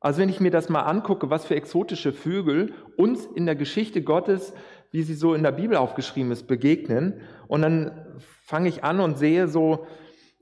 Also 0.00 0.20
wenn 0.20 0.28
ich 0.28 0.40
mir 0.40 0.50
das 0.50 0.68
mal 0.68 0.82
angucke, 0.82 1.30
was 1.30 1.46
für 1.46 1.56
exotische 1.56 2.12
Vögel 2.12 2.74
uns 2.96 3.24
in 3.24 3.46
der 3.46 3.56
Geschichte 3.56 4.02
Gottes, 4.02 4.52
wie 4.90 5.02
sie 5.02 5.14
so 5.14 5.34
in 5.34 5.42
der 5.42 5.52
Bibel 5.52 5.76
aufgeschrieben 5.76 6.30
ist, 6.30 6.46
begegnen, 6.46 7.20
und 7.48 7.62
dann 7.62 7.90
fange 8.44 8.68
ich 8.68 8.84
an 8.84 9.00
und 9.00 9.18
sehe 9.18 9.48
so 9.48 9.86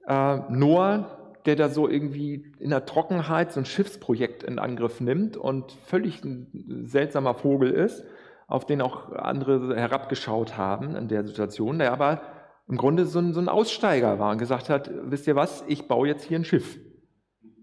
äh, 0.06 0.38
Noah, 0.50 1.34
der 1.46 1.56
da 1.56 1.68
so 1.68 1.88
irgendwie 1.88 2.52
in 2.58 2.70
der 2.70 2.86
Trockenheit 2.86 3.52
so 3.52 3.60
ein 3.60 3.66
Schiffsprojekt 3.66 4.42
in 4.42 4.58
Angriff 4.58 5.00
nimmt 5.00 5.36
und 5.36 5.72
völlig 5.86 6.22
ein 6.24 6.84
seltsamer 6.86 7.34
Vogel 7.34 7.70
ist, 7.70 8.04
auf 8.46 8.66
den 8.66 8.80
auch 8.80 9.12
andere 9.12 9.76
herabgeschaut 9.76 10.56
haben 10.56 10.94
in 10.94 11.08
der 11.08 11.24
Situation, 11.24 11.78
der 11.78 11.92
aber 11.92 12.22
im 12.68 12.76
Grunde 12.76 13.06
so 13.06 13.18
ein, 13.18 13.34
so 13.34 13.40
ein 13.40 13.48
Aussteiger 13.48 14.18
war 14.18 14.32
und 14.32 14.38
gesagt 14.38 14.68
hat, 14.68 14.90
wisst 15.04 15.26
ihr 15.26 15.36
was, 15.36 15.64
ich 15.66 15.88
baue 15.88 16.08
jetzt 16.08 16.24
hier 16.24 16.38
ein 16.38 16.44
Schiff. 16.44 16.78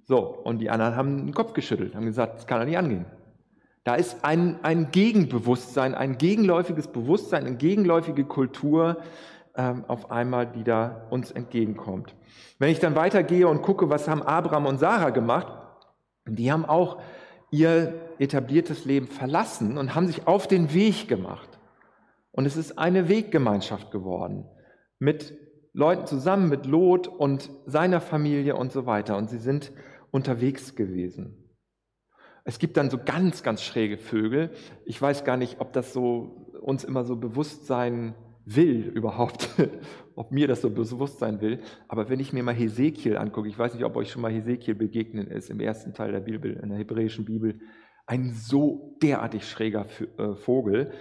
So, 0.06 0.20
und 0.20 0.60
die 0.60 0.70
anderen 0.70 0.96
haben 0.96 1.26
den 1.26 1.34
Kopf 1.34 1.54
geschüttelt, 1.54 1.96
haben 1.96 2.06
gesagt, 2.06 2.38
das 2.38 2.48
kann 2.48 2.60
doch 2.60 2.66
nicht 2.66 2.78
angehen. 2.78 3.06
Da 3.84 3.96
ist 3.96 4.24
ein, 4.24 4.60
ein 4.64 4.92
Gegenbewusstsein, 4.92 5.96
ein 5.96 6.18
gegenläufiges 6.18 6.88
Bewusstsein, 6.88 7.46
eine 7.46 7.56
gegenläufige 7.56 8.26
Kultur, 8.26 8.98
ähm, 9.56 9.86
auf 9.88 10.12
einmal, 10.12 10.48
die 10.48 10.64
da 10.64 11.08
uns 11.10 11.32
entgegenkommt. 11.32 12.14
Wenn 12.60 12.70
ich 12.70 12.80
dann 12.80 12.96
weitergehe 12.96 13.48
und 13.48 13.62
gucke, 13.62 13.90
was 13.90 14.08
haben 14.08 14.22
Abraham 14.22 14.66
und 14.66 14.80
Sarah 14.80 15.10
gemacht, 15.12 15.48
die 16.28 16.52
haben 16.52 16.66
auch 16.66 17.02
ihr 17.52 17.94
etabliertes 18.20 18.86
Leben 18.86 19.08
verlassen 19.08 19.78
und 19.78 19.96
haben 19.96 20.08
sich 20.08 20.28
auf 20.28 20.48
den 20.48 20.74
Weg 20.74 21.08
gemacht. 21.08 21.50
Und 22.32 22.46
es 22.46 22.58
ist 22.58 22.78
eine 22.78 23.10
Weggemeinschaft 23.10 23.92
geworden 23.92 24.46
mit 25.00 25.34
Leuten 25.74 26.06
zusammen, 26.06 26.50
mit 26.50 26.66
Lot 26.66 27.08
und 27.08 27.50
seiner 27.66 28.02
Familie 28.02 28.56
und 28.56 28.72
so 28.72 28.86
weiter. 28.86 29.18
Und 29.18 29.30
sie 29.30 29.38
sind 29.38 29.72
unterwegs 30.12 30.76
gewesen. 30.76 31.50
Es 32.44 32.60
gibt 32.60 32.78
dann 32.78 32.90
so 32.90 32.98
ganz, 32.98 33.44
ganz 33.44 33.62
schräge 33.62 33.98
Vögel. 33.98 34.52
Ich 34.86 35.02
weiß 35.02 35.24
gar 35.24 35.38
nicht, 35.38 35.60
ob 35.60 35.74
das 35.74 35.94
so 35.94 36.50
uns 36.62 36.84
immer 36.84 37.04
so 37.04 37.16
bewusst 37.16 37.68
sein 37.68 38.16
will 38.46 38.92
überhaupt, 38.96 39.50
ob 40.16 40.32
mir 40.32 40.48
das 40.48 40.62
so 40.62 40.70
bewusst 40.70 41.20
sein 41.20 41.42
will. 41.42 41.60
Aber 41.88 42.10
wenn 42.10 42.20
ich 42.20 42.34
mir 42.34 42.44
mal 42.44 42.56
Hesekiel 42.56 43.18
angucke, 43.18 43.48
ich 43.48 43.58
weiß 43.58 43.74
nicht, 43.74 43.84
ob 43.86 43.96
euch 43.96 44.12
schon 44.12 44.22
mal 44.22 44.32
Hesekiel 44.32 44.76
begegnen 44.76 45.28
ist, 45.28 45.50
im 45.50 45.60
ersten 45.60 45.94
Teil 45.94 46.12
der 46.12 46.22
Bibel, 46.22 46.54
in 46.54 46.70
der 46.70 46.78
hebräischen 46.78 47.26
Bibel, 47.26 47.60
ein 48.10 48.34
so 48.34 48.98
derartig 49.04 49.48
schräger 49.48 49.86
äh, 50.18 50.34
Vogel, 50.34 50.92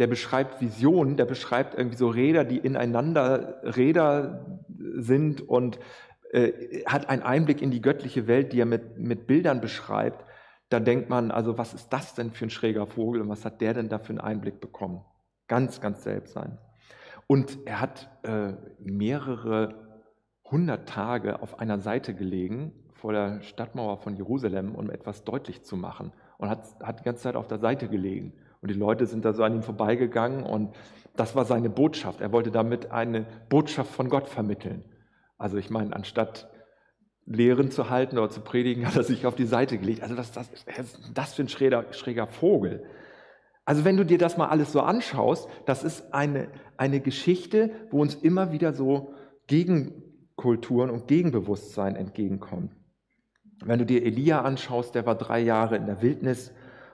der 0.00 0.08
beschreibt 0.08 0.60
Visionen, 0.60 1.16
der 1.16 1.24
beschreibt 1.24 1.74
irgendwie 1.78 1.96
so 1.96 2.08
Räder, 2.08 2.44
die 2.44 2.58
ineinander 2.58 3.60
Räder 3.62 4.60
sind 4.96 5.48
und 5.48 5.78
äh, 6.32 6.82
hat 6.84 7.08
einen 7.08 7.22
Einblick 7.22 7.62
in 7.62 7.70
die 7.70 7.80
göttliche 7.80 8.26
Welt, 8.26 8.52
die 8.52 8.60
er 8.60 8.66
mit, 8.66 8.98
mit 8.98 9.28
Bildern 9.28 9.60
beschreibt. 9.60 10.24
Da 10.68 10.80
denkt 10.80 11.08
man, 11.08 11.30
also 11.30 11.56
was 11.56 11.72
ist 11.72 11.92
das 11.92 12.14
denn 12.14 12.32
für 12.32 12.46
ein 12.46 12.50
schräger 12.50 12.88
Vogel 12.88 13.22
und 13.22 13.28
was 13.28 13.44
hat 13.44 13.60
der 13.60 13.72
denn 13.72 13.88
da 13.88 14.00
für 14.00 14.10
einen 14.10 14.20
Einblick 14.20 14.60
bekommen? 14.60 15.04
Ganz, 15.46 15.80
ganz 15.80 16.02
seltsam. 16.02 16.58
Und 17.28 17.58
er 17.64 17.80
hat 17.80 18.10
äh, 18.24 18.54
mehrere 18.80 20.02
hundert 20.50 20.88
Tage 20.88 21.40
auf 21.42 21.60
einer 21.60 21.78
Seite 21.78 22.12
gelegen 22.12 22.72
vor 22.94 23.12
der 23.12 23.40
Stadtmauer 23.42 23.98
von 23.98 24.16
Jerusalem, 24.16 24.74
um 24.74 24.90
etwas 24.90 25.22
deutlich 25.22 25.62
zu 25.62 25.76
machen. 25.76 26.12
Und 26.38 26.50
hat, 26.50 26.64
hat 26.82 27.00
die 27.00 27.04
ganze 27.04 27.22
Zeit 27.22 27.36
auf 27.36 27.48
der 27.48 27.58
Seite 27.58 27.88
gelegen. 27.88 28.32
Und 28.60 28.70
die 28.70 28.78
Leute 28.78 29.06
sind 29.06 29.24
da 29.24 29.32
so 29.32 29.42
an 29.42 29.54
ihm 29.54 29.62
vorbeigegangen 29.62 30.42
und 30.42 30.74
das 31.16 31.34
war 31.34 31.44
seine 31.44 31.70
Botschaft. 31.70 32.20
Er 32.20 32.32
wollte 32.32 32.50
damit 32.50 32.90
eine 32.90 33.26
Botschaft 33.48 33.90
von 33.90 34.08
Gott 34.08 34.28
vermitteln. 34.28 34.84
Also 35.38 35.56
ich 35.56 35.70
meine, 35.70 35.94
anstatt 35.94 36.48
Lehren 37.24 37.70
zu 37.70 37.90
halten 37.90 38.18
oder 38.18 38.30
zu 38.30 38.40
predigen, 38.40 38.86
hat 38.86 38.96
er 38.96 39.02
sich 39.02 39.26
auf 39.26 39.34
die 39.34 39.46
Seite 39.46 39.78
gelegt. 39.78 40.02
Also 40.02 40.14
das, 40.14 40.32
das, 40.32 40.50
das 41.14 41.34
für 41.34 41.42
ein 41.42 41.48
schräger, 41.48 41.92
schräger 41.92 42.26
Vogel. 42.26 42.84
Also 43.64 43.84
wenn 43.84 43.96
du 43.96 44.04
dir 44.04 44.18
das 44.18 44.36
mal 44.36 44.48
alles 44.48 44.72
so 44.72 44.80
anschaust, 44.80 45.48
das 45.66 45.82
ist 45.82 46.14
eine, 46.14 46.48
eine 46.76 47.00
Geschichte, 47.00 47.70
wo 47.90 48.00
uns 48.00 48.14
immer 48.14 48.52
wieder 48.52 48.72
so 48.72 49.14
Gegenkulturen 49.48 50.90
und 50.90 51.08
Gegenbewusstsein 51.08 51.96
entgegenkommen. 51.96 52.70
Wenn 53.64 53.78
du 53.78 53.86
dir 53.86 54.04
Elia 54.04 54.42
anschaust, 54.42 54.94
der 54.94 55.06
war 55.06 55.14
drei 55.14 55.40
Jahre 55.40 55.76
in 55.76 55.86
der 55.86 56.02
Wildnis, 56.02 56.52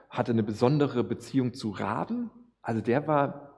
hatte 0.09 0.31
eine 0.31 0.43
besondere 0.43 1.03
Beziehung 1.03 1.53
zu 1.53 1.71
Raben. 1.71 2.29
Also 2.61 2.81
der 2.81 3.07
war 3.07 3.53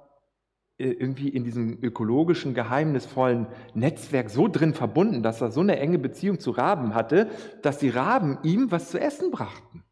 äh, 0.77 0.89
irgendwie 0.89 1.29
in 1.29 1.43
diesem 1.43 1.81
ökologischen, 1.81 2.53
geheimnisvollen 2.53 3.47
Netzwerk 3.73 4.29
so 4.29 4.47
drin 4.47 4.73
verbunden, 4.73 5.23
dass 5.23 5.41
er 5.41 5.51
so 5.51 5.61
eine 5.61 5.79
enge 5.79 5.99
Beziehung 5.99 6.39
zu 6.39 6.51
Raben 6.51 6.95
hatte, 6.95 7.29
dass 7.61 7.77
die 7.77 7.89
Raben 7.89 8.39
ihm 8.43 8.71
was 8.71 8.89
zu 8.89 8.99
essen 8.99 9.31
brachten. 9.31 9.83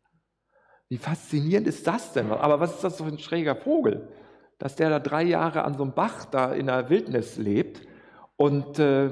Wie 0.90 0.98
faszinierend 0.98 1.68
ist 1.68 1.88
das 1.88 2.14
denn? 2.14 2.32
Aber 2.32 2.60
was 2.60 2.76
ist 2.76 2.84
das 2.84 2.98
für 2.98 3.06
ein 3.06 3.18
schräger 3.18 3.56
Vogel? 3.56 4.10
Dass 4.58 4.76
der 4.76 4.90
da 4.90 5.00
drei 5.00 5.24
Jahre 5.24 5.64
an 5.64 5.76
so 5.76 5.84
einem 5.84 5.94
Bach 5.94 6.26
da 6.26 6.54
in 6.54 6.68
der 6.68 6.90
Wildnis 6.90 7.38
lebt 7.38 7.88
und 8.36 8.78
äh, 8.80 9.10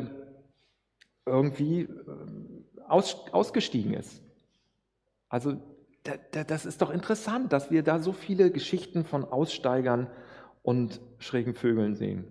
irgendwie 1.25 1.81
äh, 1.81 1.89
aus, 2.91 3.25
ausgestiegen 3.31 3.93
ist. 3.93 4.21
Also 5.29 5.55
das 6.31 6.65
ist 6.65 6.81
doch 6.81 6.89
interessant, 6.89 7.53
dass 7.53 7.71
wir 7.71 7.83
da 7.83 7.99
so 7.99 8.11
viele 8.11 8.51
Geschichten 8.51 9.05
von 9.05 9.23
Aussteigern 9.23 10.07
und 10.63 10.99
schrägen 11.19 11.53
Vögeln 11.53 11.95
sehen. 11.95 12.25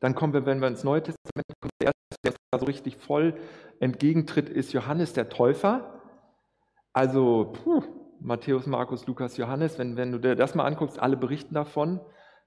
Dann 0.00 0.14
kommen 0.14 0.32
wir, 0.32 0.46
wenn 0.46 0.60
wir 0.60 0.68
ins 0.68 0.84
Neue 0.84 1.02
Testament 1.02 1.46
kommen, 1.60 1.70
der 1.80 1.86
erste, 1.86 2.22
der 2.24 2.34
da 2.50 2.58
so 2.58 2.66
richtig 2.66 2.96
voll 2.96 3.34
entgegentritt, 3.80 4.48
ist 4.48 4.72
Johannes 4.72 5.14
der 5.14 5.28
Täufer. 5.28 6.00
Also 6.92 7.52
puh, 7.52 7.82
Matthäus, 8.20 8.66
Markus, 8.66 9.06
Lukas, 9.06 9.36
Johannes, 9.36 9.78
wenn, 9.78 9.96
wenn 9.96 10.12
du 10.12 10.18
dir 10.18 10.36
das 10.36 10.54
mal 10.54 10.66
anguckst, 10.66 10.98
alle 10.98 11.16
berichten 11.16 11.54
davon. 11.54 12.00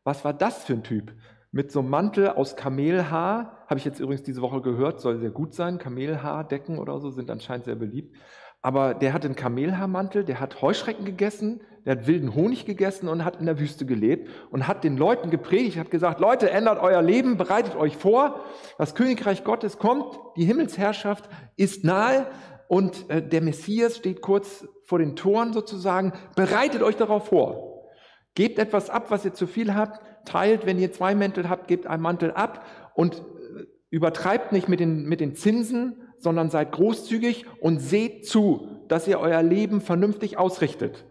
Was 0.03 0.23
war 0.23 0.33
das 0.33 0.63
für 0.63 0.73
ein 0.73 0.83
Typ? 0.83 1.13
Mit 1.53 1.69
so 1.69 1.79
einem 1.79 1.89
Mantel 1.89 2.29
aus 2.29 2.55
Kamelhaar, 2.55 3.65
habe 3.67 3.77
ich 3.77 3.83
jetzt 3.83 3.99
übrigens 3.99 4.23
diese 4.23 4.41
Woche 4.41 4.61
gehört, 4.61 5.01
soll 5.01 5.19
sehr 5.19 5.31
gut 5.31 5.53
sein. 5.53 5.79
Kamelhaardecken 5.79 6.79
oder 6.79 6.97
so 6.99 7.09
sind 7.09 7.29
anscheinend 7.29 7.65
sehr 7.65 7.75
beliebt. 7.75 8.15
Aber 8.61 8.93
der 8.93 9.11
hat 9.11 9.25
einen 9.25 9.35
Kamelhaarmantel, 9.35 10.23
der 10.23 10.39
hat 10.39 10.61
Heuschrecken 10.61 11.03
gegessen, 11.03 11.61
der 11.85 11.97
hat 11.97 12.07
wilden 12.07 12.35
Honig 12.35 12.65
gegessen 12.65 13.09
und 13.09 13.25
hat 13.25 13.39
in 13.41 13.47
der 13.47 13.59
Wüste 13.59 13.85
gelebt 13.85 14.29
und 14.51 14.65
hat 14.65 14.85
den 14.85 14.95
Leuten 14.95 15.29
gepredigt, 15.29 15.77
hat 15.77 15.91
gesagt, 15.91 16.21
Leute, 16.21 16.51
ändert 16.51 16.79
euer 16.79 17.01
Leben, 17.01 17.35
bereitet 17.35 17.75
euch 17.75 17.97
vor, 17.97 18.45
das 18.77 18.95
Königreich 18.95 19.43
Gottes 19.43 19.77
kommt, 19.77 20.17
die 20.37 20.45
Himmelsherrschaft 20.45 21.27
ist 21.57 21.83
nahe 21.83 22.27
und 22.69 23.09
äh, 23.09 23.27
der 23.27 23.41
Messias 23.41 23.97
steht 23.97 24.21
kurz 24.21 24.65
vor 24.85 24.99
den 24.99 25.17
Toren 25.17 25.51
sozusagen, 25.51 26.13
bereitet 26.37 26.81
euch 26.81 26.95
darauf 26.95 27.27
vor. 27.27 27.89
Gebt 28.35 28.59
etwas 28.59 28.89
ab, 28.89 29.07
was 29.09 29.25
ihr 29.25 29.33
zu 29.33 29.47
viel 29.47 29.73
habt, 29.73 29.99
teilt, 30.25 30.65
wenn 30.65 30.79
ihr 30.79 30.91
zwei 30.91 31.15
Mäntel 31.15 31.49
habt, 31.49 31.67
gebt 31.67 31.87
einen 31.87 32.01
Mantel 32.01 32.31
ab 32.31 32.65
und 32.95 33.15
äh, 33.17 33.65
übertreibt 33.89 34.51
nicht 34.51 34.69
mit 34.69 34.79
den, 34.79 35.05
mit 35.05 35.19
den 35.19 35.35
Zinsen, 35.35 36.01
sondern 36.17 36.49
seid 36.49 36.71
großzügig 36.71 37.45
und 37.59 37.79
seht 37.79 38.27
zu, 38.27 38.67
dass 38.87 39.07
ihr 39.07 39.19
euer 39.19 39.41
Leben 39.41 39.81
vernünftig 39.81 40.37
ausrichtet. 40.37 41.05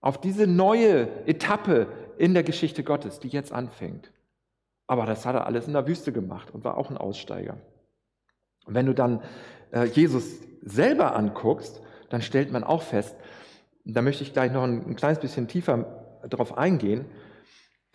Auf 0.00 0.20
diese 0.20 0.46
neue 0.46 1.26
Etappe 1.26 1.88
in 2.18 2.34
der 2.34 2.42
Geschichte 2.42 2.84
Gottes, 2.84 3.18
die 3.18 3.28
jetzt 3.28 3.52
anfängt. 3.52 4.12
Aber 4.86 5.04
das 5.04 5.26
hat 5.26 5.34
er 5.34 5.46
alles 5.46 5.66
in 5.66 5.72
der 5.72 5.86
Wüste 5.86 6.12
gemacht 6.12 6.54
und 6.54 6.64
war 6.64 6.78
auch 6.78 6.90
ein 6.90 6.96
Aussteiger. 6.96 7.58
Und 8.66 8.74
wenn 8.74 8.86
du 8.86 8.94
dann 8.94 9.22
äh, 9.72 9.84
Jesus 9.84 10.40
selber 10.62 11.16
anguckst, 11.16 11.82
dann 12.08 12.22
stellt 12.22 12.52
man 12.52 12.62
auch 12.64 12.82
fest, 12.82 13.16
da 13.84 14.02
möchte 14.02 14.22
ich 14.22 14.32
gleich 14.32 14.52
noch 14.52 14.62
ein, 14.62 14.84
ein 14.86 14.96
kleines 14.96 15.20
bisschen 15.20 15.48
tiefer 15.48 16.18
darauf 16.28 16.56
eingehen, 16.58 17.06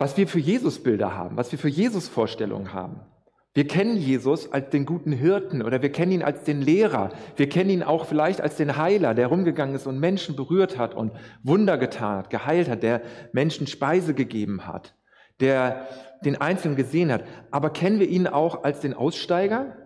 was 0.02 0.16
wir 0.16 0.26
für 0.26 0.40
Jesus-Bilder 0.40 1.16
haben, 1.16 1.36
was 1.36 1.52
wir 1.52 1.60
für 1.60 1.68
Jesus-Vorstellungen 1.68 2.72
haben. 2.72 3.02
Wir 3.54 3.68
kennen 3.68 3.96
Jesus 3.96 4.50
als 4.50 4.70
den 4.70 4.84
guten 4.84 5.12
Hirten 5.12 5.62
oder 5.62 5.80
wir 5.80 5.92
kennen 5.92 6.10
ihn 6.10 6.22
als 6.24 6.42
den 6.42 6.60
Lehrer. 6.60 7.10
Wir 7.36 7.48
kennen 7.48 7.70
ihn 7.70 7.82
auch 7.84 8.06
vielleicht 8.06 8.40
als 8.40 8.56
den 8.56 8.76
Heiler, 8.76 9.14
der 9.14 9.28
rumgegangen 9.28 9.76
ist 9.76 9.86
und 9.86 10.00
Menschen 10.00 10.34
berührt 10.34 10.76
hat 10.76 10.96
und 10.96 11.12
Wunder 11.44 11.78
getan 11.78 12.18
hat, 12.18 12.30
geheilt 12.30 12.68
hat, 12.68 12.82
der 12.82 13.02
Menschen 13.32 13.68
Speise 13.68 14.12
gegeben 14.12 14.66
hat, 14.66 14.96
der 15.38 15.86
den 16.24 16.40
Einzelnen 16.40 16.74
gesehen 16.74 17.12
hat. 17.12 17.22
Aber 17.52 17.70
kennen 17.70 18.00
wir 18.00 18.08
ihn 18.08 18.26
auch 18.26 18.64
als 18.64 18.80
den 18.80 18.94
Aussteiger? 18.94 19.76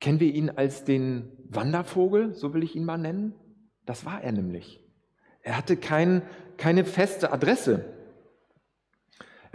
Kennen 0.00 0.18
wir 0.18 0.34
ihn 0.34 0.50
als 0.50 0.82
den 0.82 1.30
Wandervogel, 1.48 2.34
so 2.34 2.54
will 2.54 2.64
ich 2.64 2.74
ihn 2.74 2.84
mal 2.84 2.98
nennen? 2.98 3.34
Das 3.84 4.04
war 4.04 4.20
er 4.20 4.32
nämlich. 4.32 4.84
Er 5.42 5.56
hatte 5.56 5.76
kein, 5.76 6.22
keine 6.56 6.84
feste 6.84 7.32
Adresse. 7.32 7.95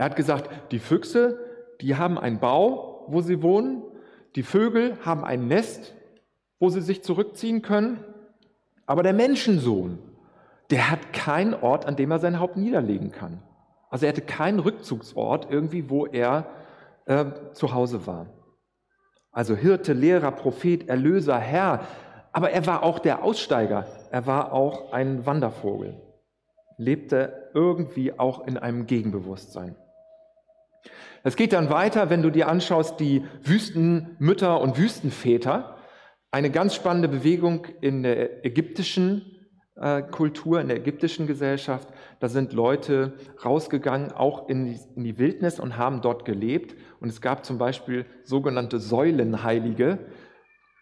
Er 0.01 0.05
hat 0.05 0.15
gesagt, 0.15 0.49
die 0.71 0.79
Füchse, 0.79 1.37
die 1.79 1.95
haben 1.95 2.17
einen 2.17 2.39
Bau, 2.39 3.05
wo 3.09 3.21
sie 3.21 3.43
wohnen. 3.43 3.83
Die 4.35 4.41
Vögel 4.41 4.97
haben 5.05 5.23
ein 5.23 5.47
Nest, 5.47 5.93
wo 6.59 6.69
sie 6.69 6.81
sich 6.81 7.03
zurückziehen 7.03 7.61
können. 7.61 8.03
Aber 8.87 9.03
der 9.03 9.13
Menschensohn, 9.13 9.99
der 10.71 10.89
hat 10.89 11.13
keinen 11.13 11.53
Ort, 11.53 11.85
an 11.85 11.97
dem 11.97 12.09
er 12.09 12.17
sein 12.17 12.39
Haupt 12.39 12.57
niederlegen 12.57 13.11
kann. 13.11 13.43
Also 13.91 14.07
er 14.07 14.13
hatte 14.13 14.23
keinen 14.23 14.57
Rückzugsort 14.57 15.51
irgendwie, 15.51 15.87
wo 15.91 16.07
er 16.07 16.47
äh, 17.05 17.25
zu 17.53 17.71
Hause 17.71 18.07
war. 18.07 18.25
Also 19.31 19.55
Hirte, 19.55 19.93
Lehrer, 19.93 20.31
Prophet, 20.31 20.89
Erlöser, 20.89 21.37
Herr. 21.37 21.81
Aber 22.31 22.49
er 22.49 22.65
war 22.65 22.81
auch 22.81 22.97
der 22.97 23.21
Aussteiger. 23.21 23.85
Er 24.09 24.25
war 24.25 24.51
auch 24.51 24.93
ein 24.93 25.27
Wandervogel. 25.27 26.01
Lebte 26.77 27.51
irgendwie 27.53 28.17
auch 28.17 28.47
in 28.47 28.57
einem 28.57 28.87
Gegenbewusstsein. 28.87 29.75
Es 31.23 31.35
geht 31.35 31.53
dann 31.53 31.69
weiter, 31.69 32.09
wenn 32.09 32.21
du 32.21 32.31
dir 32.31 32.47
anschaust, 32.47 32.99
die 32.99 33.23
Wüstenmütter 33.43 34.59
und 34.59 34.77
Wüstenväter. 34.77 35.77
Eine 36.31 36.49
ganz 36.49 36.73
spannende 36.73 37.07
Bewegung 37.07 37.67
in 37.81 38.03
der 38.03 38.45
ägyptischen 38.45 39.37
äh, 39.75 40.01
Kultur, 40.01 40.59
in 40.61 40.67
der 40.67 40.77
ägyptischen 40.77 41.27
Gesellschaft. 41.27 41.89
Da 42.19 42.29
sind 42.29 42.53
Leute 42.53 43.13
rausgegangen, 43.43 44.11
auch 44.11 44.49
in 44.49 44.65
die, 44.65 44.79
in 44.95 45.03
die 45.03 45.17
Wildnis 45.17 45.59
und 45.59 45.77
haben 45.77 46.01
dort 46.01 46.25
gelebt. 46.25 46.75
Und 46.99 47.09
es 47.09 47.21
gab 47.21 47.45
zum 47.45 47.57
Beispiel 47.57 48.05
sogenannte 48.23 48.79
Säulenheilige. 48.79 49.99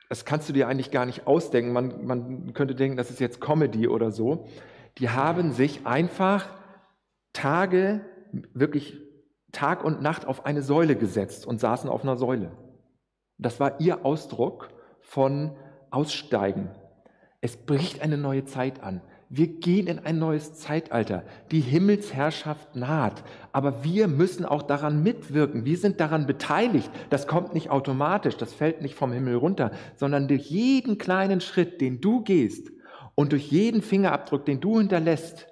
Das 0.08 0.26
kannst 0.26 0.50
du 0.50 0.54
dir 0.54 0.68
eigentlich 0.68 0.92
gar 0.92 1.06
nicht 1.06 1.28
ausdenken. 1.28 1.74
Man, 1.74 2.06
man 2.06 2.54
könnte 2.54 2.76
denken, 2.76 2.98
das 2.98 3.10
ist 3.10 3.20
jetzt 3.20 3.42
Comedy 3.42 3.88
oder 3.88 4.12
so. 4.12 4.48
Die 4.98 5.10
haben 5.10 5.52
sich 5.52 5.86
einfach 5.86 6.50
Tage 7.34 8.02
wirklich 8.54 8.98
Tag 9.52 9.84
und 9.84 10.02
Nacht 10.02 10.26
auf 10.26 10.46
eine 10.46 10.62
Säule 10.62 10.96
gesetzt 10.96 11.46
und 11.46 11.60
saßen 11.60 11.90
auf 11.90 12.04
einer 12.04 12.18
Säule. 12.18 12.52
Das 13.38 13.60
war 13.60 13.80
ihr 13.80 14.06
Ausdruck 14.06 14.70
von 15.00 15.56
Aussteigen. 15.92 16.70
Es 17.42 17.58
bricht 17.58 18.02
eine 18.02 18.18
neue 18.18 18.46
Zeit 18.46 18.84
an. 18.84 19.02
Wir 19.32 19.48
gehen 19.48 19.86
in 19.86 20.00
ein 20.00 20.18
neues 20.18 20.56
Zeitalter. 20.56 21.24
Die 21.52 21.60
Himmelsherrschaft 21.60 22.76
naht. 22.76 23.24
Aber 23.52 23.84
wir 23.84 24.08
müssen 24.08 24.44
auch 24.44 24.64
daran 24.64 25.04
mitwirken. 25.04 25.66
Wir 25.66 25.78
sind 25.78 26.00
daran 26.00 26.26
beteiligt. 26.26 26.90
Das 27.12 27.28
kommt 27.28 27.54
nicht 27.54 27.70
automatisch. 27.70 28.38
Das 28.38 28.54
fällt 28.54 28.82
nicht 28.82 28.96
vom 28.96 29.12
Himmel 29.12 29.36
runter, 29.36 29.72
sondern 29.96 30.28
durch 30.28 30.50
jeden 30.50 30.98
kleinen 30.98 31.42
Schritt, 31.42 31.80
den 31.80 32.02
du 32.02 32.24
gehst 32.24 32.72
und 33.14 33.32
durch 33.32 33.52
jeden 33.52 33.84
Fingerabdruck, 33.84 34.46
den 34.46 34.60
du 34.60 34.80
hinterlässt, 34.80 35.48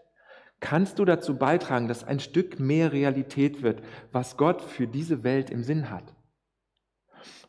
kannst 0.59 0.99
du 0.99 1.05
dazu 1.05 1.37
beitragen, 1.37 1.87
dass 1.87 2.03
ein 2.03 2.19
Stück 2.19 2.59
mehr 2.59 2.91
Realität 2.91 3.61
wird, 3.61 3.81
was 4.11 4.37
Gott 4.37 4.61
für 4.61 4.87
diese 4.87 5.23
Welt 5.23 5.49
im 5.49 5.63
Sinn 5.63 5.89
hat. 5.89 6.15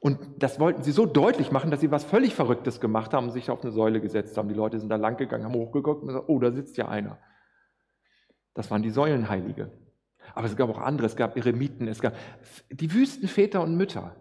Und 0.01 0.19
das 0.39 0.61
wollten 0.61 0.83
sie 0.83 0.93
so 0.93 1.07
deutlich 1.07 1.51
machen, 1.51 1.71
dass 1.71 1.81
sie 1.81 1.91
was 1.91 2.05
völlig 2.05 2.35
Verrücktes 2.35 2.81
gemacht 2.81 3.13
haben 3.13 3.27
und 3.27 3.33
sich 3.33 3.51
auf 3.51 3.63
eine 3.63 3.73
Säule 3.73 4.01
gesetzt 4.01 4.37
haben. 4.37 4.49
Die 4.49 4.55
Leute 4.55 4.79
sind 4.79 4.91
da 4.91 4.97
lang 4.97 5.17
gegangen, 5.17 5.45
haben 5.45 5.55
hochgeguckt 5.55 6.03
und 6.03 6.09
gesagt, 6.09 6.29
oh, 6.29 6.39
da 6.39 6.53
sitzt 6.53 6.77
ja 6.77 6.89
einer. 6.89 7.19
Das 8.55 8.71
waren 8.71 8.83
die 8.83 8.91
Säulenheilige. 8.91 9.73
Aber 10.35 10.47
es 10.47 10.57
gab 10.57 10.69
auch 10.69 10.79
andere, 10.79 11.07
es 11.07 11.17
gab 11.17 11.37
Eremiten, 11.37 11.89
es 11.89 12.01
gab 12.01 12.15
die 12.71 12.93
Wüstenväter 12.93 13.63
und 13.63 13.77
Mütter. 13.77 14.15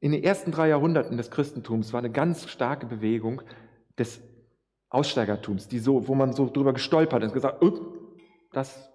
In 0.00 0.12
den 0.12 0.22
ersten 0.22 0.52
drei 0.52 0.68
Jahrhunderten 0.68 1.16
des 1.16 1.30
Christentums 1.30 1.92
war 1.92 1.98
eine 1.98 2.10
ganz 2.10 2.48
starke 2.48 2.86
Bewegung 2.86 3.42
des 3.98 4.20
Aussteigertums, 4.90 5.68
die 5.68 5.78
so, 5.78 6.06
wo 6.08 6.14
man 6.14 6.32
so 6.32 6.50
drüber 6.50 6.72
gestolpert 6.72 7.22
ist 7.22 7.32
gesagt, 7.32 7.62
oh, 7.62 7.97
das 8.52 8.90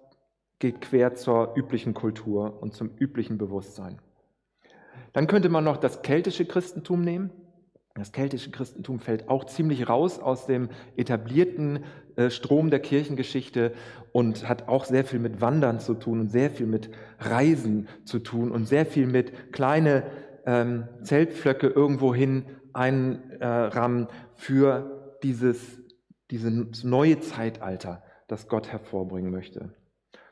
geht 0.58 0.80
quer 0.80 1.14
zur 1.14 1.54
üblichen 1.56 1.94
Kultur 1.94 2.62
und 2.62 2.74
zum 2.74 2.90
üblichen 2.98 3.38
Bewusstsein. 3.38 3.98
Dann 5.12 5.26
könnte 5.26 5.48
man 5.48 5.64
noch 5.64 5.76
das 5.76 6.02
keltische 6.02 6.44
Christentum 6.44 7.02
nehmen. 7.02 7.30
Das 7.94 8.10
keltische 8.10 8.50
Christentum 8.50 8.98
fällt 8.98 9.28
auch 9.28 9.44
ziemlich 9.44 9.88
raus 9.88 10.18
aus 10.18 10.46
dem 10.46 10.68
etablierten 10.96 11.84
äh, 12.16 12.30
Strom 12.30 12.70
der 12.70 12.80
Kirchengeschichte 12.80 13.72
und 14.10 14.48
hat 14.48 14.68
auch 14.68 14.84
sehr 14.84 15.04
viel 15.04 15.20
mit 15.20 15.40
Wandern 15.40 15.78
zu 15.78 15.94
tun 15.94 16.18
und 16.18 16.30
sehr 16.30 16.50
viel 16.50 16.66
mit 16.66 16.90
Reisen 17.20 17.88
zu 18.04 18.18
tun 18.18 18.50
und 18.50 18.66
sehr 18.66 18.84
viel 18.84 19.06
mit 19.06 19.52
kleine 19.52 20.02
ähm, 20.44 20.88
Zeltpflöcke 21.02 21.68
irgendwohin 21.68 22.46
einrahmen 22.72 24.08
für 24.34 25.18
dieses, 25.22 25.80
dieses 26.32 26.82
neue 26.82 27.20
Zeitalter 27.20 28.02
das 28.28 28.48
Gott 28.48 28.72
hervorbringen 28.72 29.30
möchte. 29.30 29.70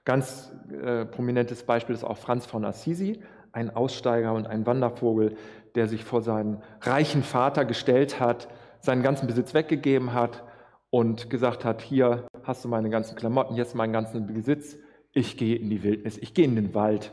Ganz 0.04 0.52
äh, 0.70 1.04
prominentes 1.04 1.62
Beispiel 1.62 1.94
ist 1.94 2.04
auch 2.04 2.18
Franz 2.18 2.46
von 2.46 2.64
Assisi, 2.64 3.20
ein 3.52 3.70
Aussteiger 3.70 4.32
und 4.32 4.46
ein 4.46 4.66
Wandervogel, 4.66 5.36
der 5.74 5.86
sich 5.86 6.04
vor 6.04 6.22
seinen 6.22 6.62
reichen 6.80 7.22
Vater 7.22 7.64
gestellt 7.64 8.18
hat, 8.18 8.48
seinen 8.80 9.02
ganzen 9.02 9.26
Besitz 9.26 9.54
weggegeben 9.54 10.12
hat 10.12 10.42
und 10.90 11.30
gesagt 11.30 11.64
hat, 11.64 11.82
hier 11.82 12.26
hast 12.42 12.64
du 12.64 12.68
meine 12.68 12.90
ganzen 12.90 13.16
Klamotten, 13.16 13.54
jetzt 13.54 13.74
meinen 13.74 13.92
ganzen 13.92 14.26
Besitz, 14.26 14.76
ich 15.12 15.36
gehe 15.36 15.56
in 15.56 15.70
die 15.70 15.82
Wildnis, 15.82 16.18
ich 16.18 16.34
gehe 16.34 16.44
in 16.44 16.56
den 16.56 16.74
Wald 16.74 17.12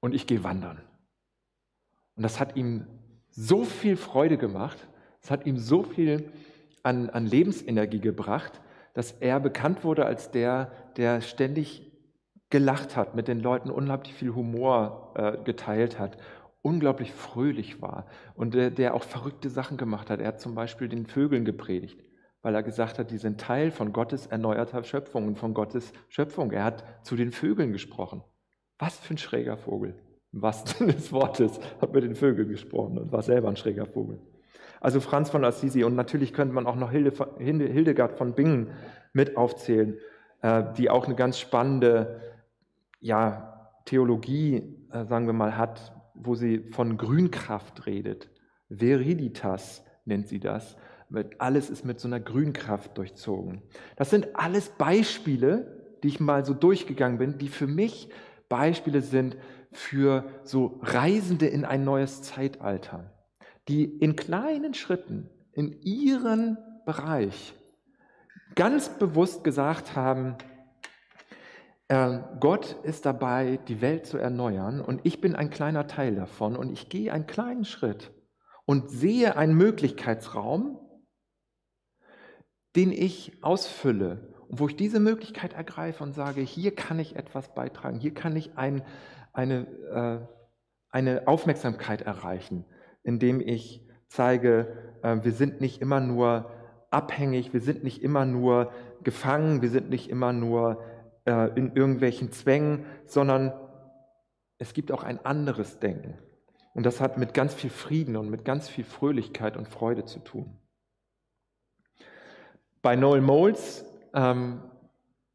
und 0.00 0.14
ich 0.14 0.26
gehe 0.26 0.44
wandern. 0.44 0.80
Und 2.16 2.22
das 2.22 2.38
hat 2.38 2.56
ihm 2.56 2.86
so 3.30 3.64
viel 3.64 3.96
Freude 3.96 4.36
gemacht, 4.36 4.78
es 5.22 5.30
hat 5.30 5.46
ihm 5.46 5.56
so 5.56 5.82
viel 5.82 6.30
an, 6.82 7.10
an 7.10 7.26
Lebensenergie 7.26 8.00
gebracht, 8.00 8.60
dass 8.94 9.12
er 9.12 9.40
bekannt 9.40 9.84
wurde 9.84 10.06
als 10.06 10.30
der, 10.30 10.70
der 10.96 11.20
ständig 11.20 11.90
gelacht 12.50 12.96
hat, 12.96 13.14
mit 13.14 13.28
den 13.28 13.40
Leuten 13.40 13.70
unglaublich 13.70 14.14
viel 14.14 14.34
Humor 14.34 15.14
äh, 15.16 15.38
geteilt 15.44 15.98
hat 15.98 16.18
unglaublich 16.62 17.12
fröhlich 17.12 17.82
war 17.82 18.06
und 18.34 18.54
der, 18.54 18.70
der 18.70 18.94
auch 18.94 19.02
verrückte 19.02 19.50
Sachen 19.50 19.76
gemacht 19.76 20.08
hat. 20.08 20.20
Er 20.20 20.28
hat 20.28 20.40
zum 20.40 20.54
Beispiel 20.54 20.88
den 20.88 21.06
Vögeln 21.06 21.44
gepredigt, 21.44 22.00
weil 22.40 22.54
er 22.54 22.62
gesagt 22.62 22.98
hat, 22.98 23.10
die 23.10 23.18
sind 23.18 23.40
Teil 23.40 23.70
von 23.70 23.92
Gottes 23.92 24.26
erneuerter 24.26 24.84
Schöpfung 24.84 25.26
und 25.26 25.38
von 25.38 25.54
Gottes 25.54 25.92
Schöpfung. 26.08 26.52
Er 26.52 26.64
hat 26.64 26.84
zu 27.02 27.16
den 27.16 27.32
Vögeln 27.32 27.72
gesprochen. 27.72 28.22
Was 28.78 28.98
für 28.98 29.14
ein 29.14 29.18
schräger 29.18 29.56
Vogel. 29.56 29.94
Im 30.32 30.42
wahrsten 30.42 30.74
Sinne 30.78 30.94
des 30.94 31.12
Wortes 31.12 31.60
hat 31.80 31.92
mit 31.92 32.04
den 32.04 32.14
Vögeln 32.14 32.48
gesprochen 32.48 32.98
und 32.98 33.12
war 33.12 33.22
selber 33.22 33.48
ein 33.48 33.56
schräger 33.56 33.86
Vogel. 33.86 34.20
Also 34.80 35.00
Franz 35.00 35.30
von 35.30 35.44
Assisi 35.44 35.84
und 35.84 35.94
natürlich 35.94 36.32
könnte 36.32 36.54
man 36.54 36.66
auch 36.66 36.76
noch 36.76 36.90
Hildegard 36.90 38.18
von 38.18 38.34
Bingen 38.34 38.70
mit 39.12 39.36
aufzählen, 39.36 39.98
äh, 40.42 40.64
die 40.76 40.90
auch 40.90 41.06
eine 41.06 41.14
ganz 41.14 41.38
spannende 41.38 42.20
ja, 43.00 43.70
Theologie, 43.84 44.76
äh, 44.92 45.04
sagen 45.04 45.26
wir 45.26 45.32
mal, 45.32 45.56
hat, 45.56 45.92
wo 46.14 46.34
sie 46.34 46.70
von 46.72 46.96
Grünkraft 46.96 47.86
redet. 47.86 48.30
Veriditas 48.68 49.84
nennt 50.04 50.28
sie 50.28 50.40
das. 50.40 50.76
Alles 51.38 51.68
ist 51.68 51.84
mit 51.84 52.00
so 52.00 52.08
einer 52.08 52.20
Grünkraft 52.20 52.96
durchzogen. 52.96 53.62
Das 53.96 54.10
sind 54.10 54.34
alles 54.34 54.70
Beispiele, 54.70 55.98
die 56.02 56.08
ich 56.08 56.20
mal 56.20 56.44
so 56.44 56.54
durchgegangen 56.54 57.18
bin, 57.18 57.38
die 57.38 57.48
für 57.48 57.66
mich 57.66 58.08
Beispiele 58.48 59.02
sind 59.02 59.36
für 59.72 60.24
so 60.42 60.78
Reisende 60.82 61.46
in 61.46 61.64
ein 61.64 61.84
neues 61.84 62.22
Zeitalter, 62.22 63.12
die 63.68 63.84
in 63.84 64.16
kleinen 64.16 64.74
Schritten 64.74 65.30
in 65.52 65.80
ihren 65.82 66.58
Bereich 66.84 67.54
ganz 68.54 68.88
bewusst 68.88 69.44
gesagt 69.44 69.96
haben, 69.96 70.36
äh, 71.88 72.20
Gott 72.40 72.76
ist 72.82 73.06
dabei, 73.06 73.58
die 73.68 73.80
Welt 73.80 74.06
zu 74.06 74.18
erneuern 74.18 74.80
und 74.80 75.00
ich 75.04 75.20
bin 75.20 75.34
ein 75.34 75.50
kleiner 75.50 75.86
Teil 75.86 76.14
davon 76.14 76.56
und 76.56 76.70
ich 76.70 76.88
gehe 76.88 77.12
einen 77.12 77.26
kleinen 77.26 77.64
Schritt 77.64 78.12
und 78.64 78.90
sehe 78.90 79.36
einen 79.36 79.54
Möglichkeitsraum, 79.54 80.78
den 82.76 82.92
ich 82.92 83.42
ausfülle 83.42 84.34
und 84.48 84.60
wo 84.60 84.68
ich 84.68 84.76
diese 84.76 85.00
Möglichkeit 85.00 85.52
ergreife 85.52 86.02
und 86.02 86.14
sage, 86.14 86.40
hier 86.40 86.74
kann 86.74 86.98
ich 86.98 87.16
etwas 87.16 87.54
beitragen, 87.54 88.00
hier 88.00 88.14
kann 88.14 88.36
ich 88.36 88.56
ein, 88.56 88.82
eine, 89.32 89.66
äh, 89.90 90.26
eine 90.90 91.28
Aufmerksamkeit 91.28 92.02
erreichen, 92.02 92.64
indem 93.02 93.40
ich 93.40 93.86
zeige, 94.08 94.76
äh, 95.02 95.18
wir 95.22 95.32
sind 95.32 95.60
nicht 95.60 95.80
immer 95.80 96.00
nur 96.00 96.50
abhängig, 96.90 97.52
wir 97.52 97.60
sind 97.60 97.84
nicht 97.84 98.02
immer 98.02 98.24
nur 98.24 98.72
gefangen, 99.02 99.62
wir 99.62 99.70
sind 99.70 99.90
nicht 99.90 100.10
immer 100.10 100.32
nur 100.32 100.82
äh, 101.24 101.50
in 101.58 101.74
irgendwelchen 101.74 102.32
Zwängen, 102.32 102.84
sondern 103.04 103.52
es 104.58 104.74
gibt 104.74 104.92
auch 104.92 105.02
ein 105.02 105.24
anderes 105.24 105.78
Denken. 105.80 106.18
Und 106.74 106.86
das 106.86 107.00
hat 107.00 107.18
mit 107.18 107.34
ganz 107.34 107.54
viel 107.54 107.70
Frieden 107.70 108.16
und 108.16 108.30
mit 108.30 108.44
ganz 108.44 108.68
viel 108.68 108.84
Fröhlichkeit 108.84 109.56
und 109.56 109.68
Freude 109.68 110.04
zu 110.04 110.20
tun. 110.20 110.56
Bei 112.80 112.96
Noel 112.96 113.20
Moles 113.20 113.84
ähm, 114.14 114.62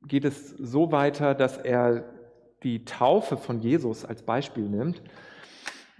geht 0.04 0.26
es 0.26 0.50
so 0.50 0.92
weiter, 0.92 1.36
dass 1.36 1.58
er 1.58 2.06
die 2.64 2.86
Taufe 2.86 3.38
von 3.38 3.60
Jesus 3.60 4.04
als 4.04 4.24
Beispiel 4.24 4.68
nimmt. 4.68 5.02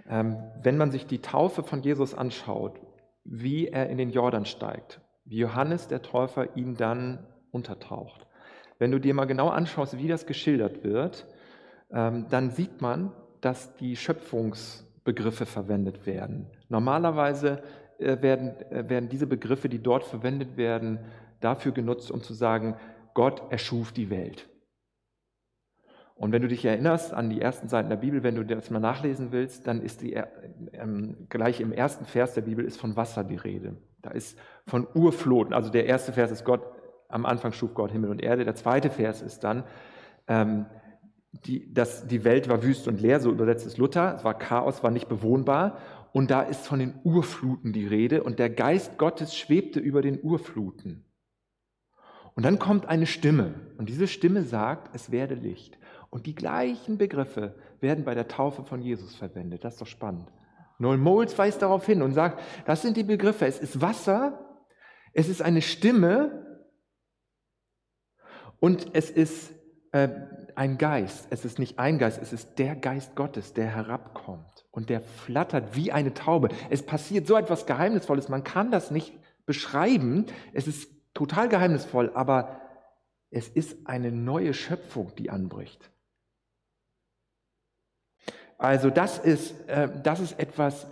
Ähm, 0.08 0.36
wenn 0.62 0.76
man 0.76 0.90
sich 0.90 1.06
die 1.06 1.20
Taufe 1.20 1.62
von 1.62 1.82
Jesus 1.82 2.14
anschaut, 2.14 2.80
wie 3.24 3.68
er 3.68 3.90
in 3.90 3.98
den 3.98 4.10
Jordan 4.10 4.46
steigt, 4.46 5.00
wie 5.24 5.38
Johannes 5.38 5.88
der 5.88 6.02
Täufer 6.02 6.56
ihn 6.56 6.76
dann 6.76 7.26
untertaucht. 7.50 8.26
Wenn 8.78 8.90
du 8.90 8.98
dir 8.98 9.12
mal 9.12 9.26
genau 9.26 9.48
anschaust, 9.48 9.98
wie 9.98 10.08
das 10.08 10.26
geschildert 10.26 10.82
wird, 10.84 11.26
ähm, 11.90 12.26
dann 12.30 12.50
sieht 12.50 12.80
man, 12.80 13.12
dass 13.40 13.74
die 13.76 13.96
Schöpfungsbegriffe 13.96 15.46
verwendet 15.46 16.06
werden. 16.06 16.46
Normalerweise 16.68 17.62
äh, 17.98 18.20
werden, 18.22 18.60
äh, 18.70 18.88
werden 18.88 19.08
diese 19.08 19.26
Begriffe, 19.26 19.68
die 19.68 19.82
dort 19.82 20.04
verwendet 20.04 20.56
werden, 20.56 21.00
dafür 21.40 21.72
genutzt, 21.72 22.10
um 22.10 22.22
zu 22.22 22.34
sagen, 22.34 22.76
Gott 23.14 23.42
erschuf 23.50 23.92
die 23.92 24.10
Welt. 24.10 24.48
Und 26.18 26.32
wenn 26.32 26.42
du 26.42 26.48
dich 26.48 26.64
erinnerst 26.64 27.14
an 27.14 27.30
die 27.30 27.40
ersten 27.40 27.68
Seiten 27.68 27.88
der 27.88 27.96
Bibel, 27.96 28.24
wenn 28.24 28.34
du 28.34 28.44
das 28.44 28.70
mal 28.70 28.80
nachlesen 28.80 29.30
willst, 29.30 29.68
dann 29.68 29.80
ist 29.80 30.02
die, 30.02 30.14
äh, 30.14 30.26
ähm, 30.72 31.28
gleich 31.28 31.60
im 31.60 31.72
ersten 31.72 32.04
Vers 32.04 32.34
der 32.34 32.42
Bibel 32.42 32.64
ist 32.64 32.80
von 32.80 32.96
Wasser 32.96 33.22
die 33.22 33.36
Rede. 33.36 33.76
Da 34.02 34.10
ist 34.10 34.36
von 34.66 34.86
Urfloten. 34.94 35.54
Also 35.54 35.70
der 35.70 35.86
erste 35.86 36.12
Vers 36.12 36.32
ist 36.32 36.44
Gott, 36.44 36.62
am 37.08 37.24
Anfang 37.24 37.52
schuf 37.52 37.72
Gott 37.72 37.92
Himmel 37.92 38.10
und 38.10 38.20
Erde. 38.20 38.44
Der 38.44 38.56
zweite 38.56 38.90
Vers 38.90 39.22
ist 39.22 39.44
dann, 39.44 39.62
ähm, 40.26 40.66
die, 41.30 41.72
dass 41.72 42.06
die 42.08 42.24
Welt 42.24 42.48
war 42.48 42.64
wüst 42.64 42.88
und 42.88 43.00
leer, 43.00 43.20
so 43.20 43.30
übersetzt 43.30 43.66
es 43.66 43.76
Luther. 43.76 44.14
Es 44.16 44.24
war 44.24 44.36
Chaos, 44.36 44.82
war 44.82 44.90
nicht 44.90 45.08
bewohnbar. 45.08 45.78
Und 46.12 46.32
da 46.32 46.42
ist 46.42 46.66
von 46.66 46.80
den 46.80 46.94
Urfluten 47.04 47.72
die 47.72 47.86
Rede. 47.86 48.24
Und 48.24 48.40
der 48.40 48.50
Geist 48.50 48.98
Gottes 48.98 49.36
schwebte 49.36 49.78
über 49.78 50.02
den 50.02 50.20
Urfluten. 50.20 51.04
Und 52.34 52.44
dann 52.44 52.58
kommt 52.58 52.86
eine 52.86 53.06
Stimme. 53.06 53.54
Und 53.78 53.88
diese 53.88 54.08
Stimme 54.08 54.42
sagt, 54.42 54.94
es 54.94 55.12
werde 55.12 55.34
Licht. 55.34 55.78
Und 56.10 56.26
die 56.26 56.34
gleichen 56.34 56.98
Begriffe 56.98 57.54
werden 57.80 58.04
bei 58.04 58.14
der 58.14 58.28
Taufe 58.28 58.64
von 58.64 58.80
Jesus 58.80 59.14
verwendet. 59.14 59.64
Das 59.64 59.74
ist 59.74 59.80
doch 59.80 59.86
spannend. 59.86 60.30
Noel 60.78 60.98
Moles 60.98 61.36
weist 61.36 61.60
darauf 61.60 61.84
hin 61.84 62.02
und 62.02 62.12
sagt, 62.12 62.40
das 62.64 62.82
sind 62.82 62.96
die 62.96 63.02
Begriffe. 63.04 63.46
Es 63.46 63.58
ist 63.58 63.80
Wasser, 63.80 64.60
es 65.12 65.28
ist 65.28 65.42
eine 65.42 65.62
Stimme 65.62 66.62
und 68.60 68.94
es 68.94 69.10
ist 69.10 69.52
äh, 69.92 70.08
ein 70.54 70.78
Geist. 70.78 71.26
Es 71.30 71.44
ist 71.44 71.58
nicht 71.58 71.78
ein 71.78 71.98
Geist, 71.98 72.20
es 72.22 72.32
ist 72.32 72.58
der 72.58 72.76
Geist 72.76 73.16
Gottes, 73.16 73.52
der 73.52 73.66
herabkommt 73.66 74.66
und 74.70 74.88
der 74.88 75.00
flattert 75.00 75.76
wie 75.76 75.92
eine 75.92 76.14
Taube. 76.14 76.48
Es 76.70 76.84
passiert 76.84 77.26
so 77.26 77.36
etwas 77.36 77.66
Geheimnisvolles, 77.66 78.28
man 78.28 78.44
kann 78.44 78.70
das 78.70 78.90
nicht 78.90 79.12
beschreiben. 79.46 80.26
Es 80.52 80.68
ist 80.68 80.90
total 81.14 81.48
geheimnisvoll, 81.48 82.12
aber 82.14 82.60
es 83.30 83.48
ist 83.48 83.86
eine 83.86 84.12
neue 84.12 84.54
Schöpfung, 84.54 85.12
die 85.16 85.30
anbricht. 85.30 85.90
Also 88.58 88.90
das 88.90 89.18
ist, 89.18 89.54
äh, 89.68 89.88
das 90.02 90.18
ist 90.18 90.38
etwas, 90.38 90.84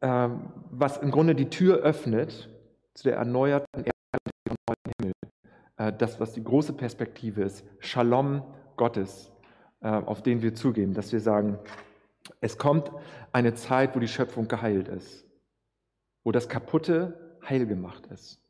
äh, 0.00 0.28
was 0.70 0.96
im 0.96 1.10
Grunde 1.10 1.34
die 1.34 1.50
Tür 1.50 1.78
öffnet 1.78 2.48
zu 2.94 3.04
der 3.04 3.16
erneuerten 3.16 3.84
Erde 3.84 3.92
und 4.48 4.56
neuen 4.66 4.94
Himmel. 4.98 5.12
Äh, 5.76 5.92
das, 5.92 6.18
was 6.18 6.32
die 6.32 6.42
große 6.42 6.72
Perspektive 6.72 7.42
ist, 7.42 7.64
Shalom 7.78 8.42
Gottes, 8.76 9.30
äh, 9.82 9.88
auf 9.88 10.22
den 10.22 10.40
wir 10.40 10.54
zugehen, 10.54 10.94
dass 10.94 11.12
wir 11.12 11.20
sagen, 11.20 11.58
es 12.40 12.56
kommt 12.56 12.90
eine 13.32 13.54
Zeit, 13.54 13.94
wo 13.94 14.00
die 14.00 14.08
Schöpfung 14.08 14.48
geheilt 14.48 14.88
ist, 14.88 15.26
wo 16.24 16.32
das 16.32 16.48
Kaputte 16.48 17.36
heil 17.46 17.66
gemacht 17.66 18.06
ist 18.06 18.40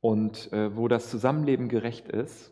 und 0.00 0.50
äh, 0.52 0.74
wo 0.74 0.88
das 0.88 1.10
Zusammenleben 1.10 1.68
gerecht 1.68 2.08
ist. 2.08 2.50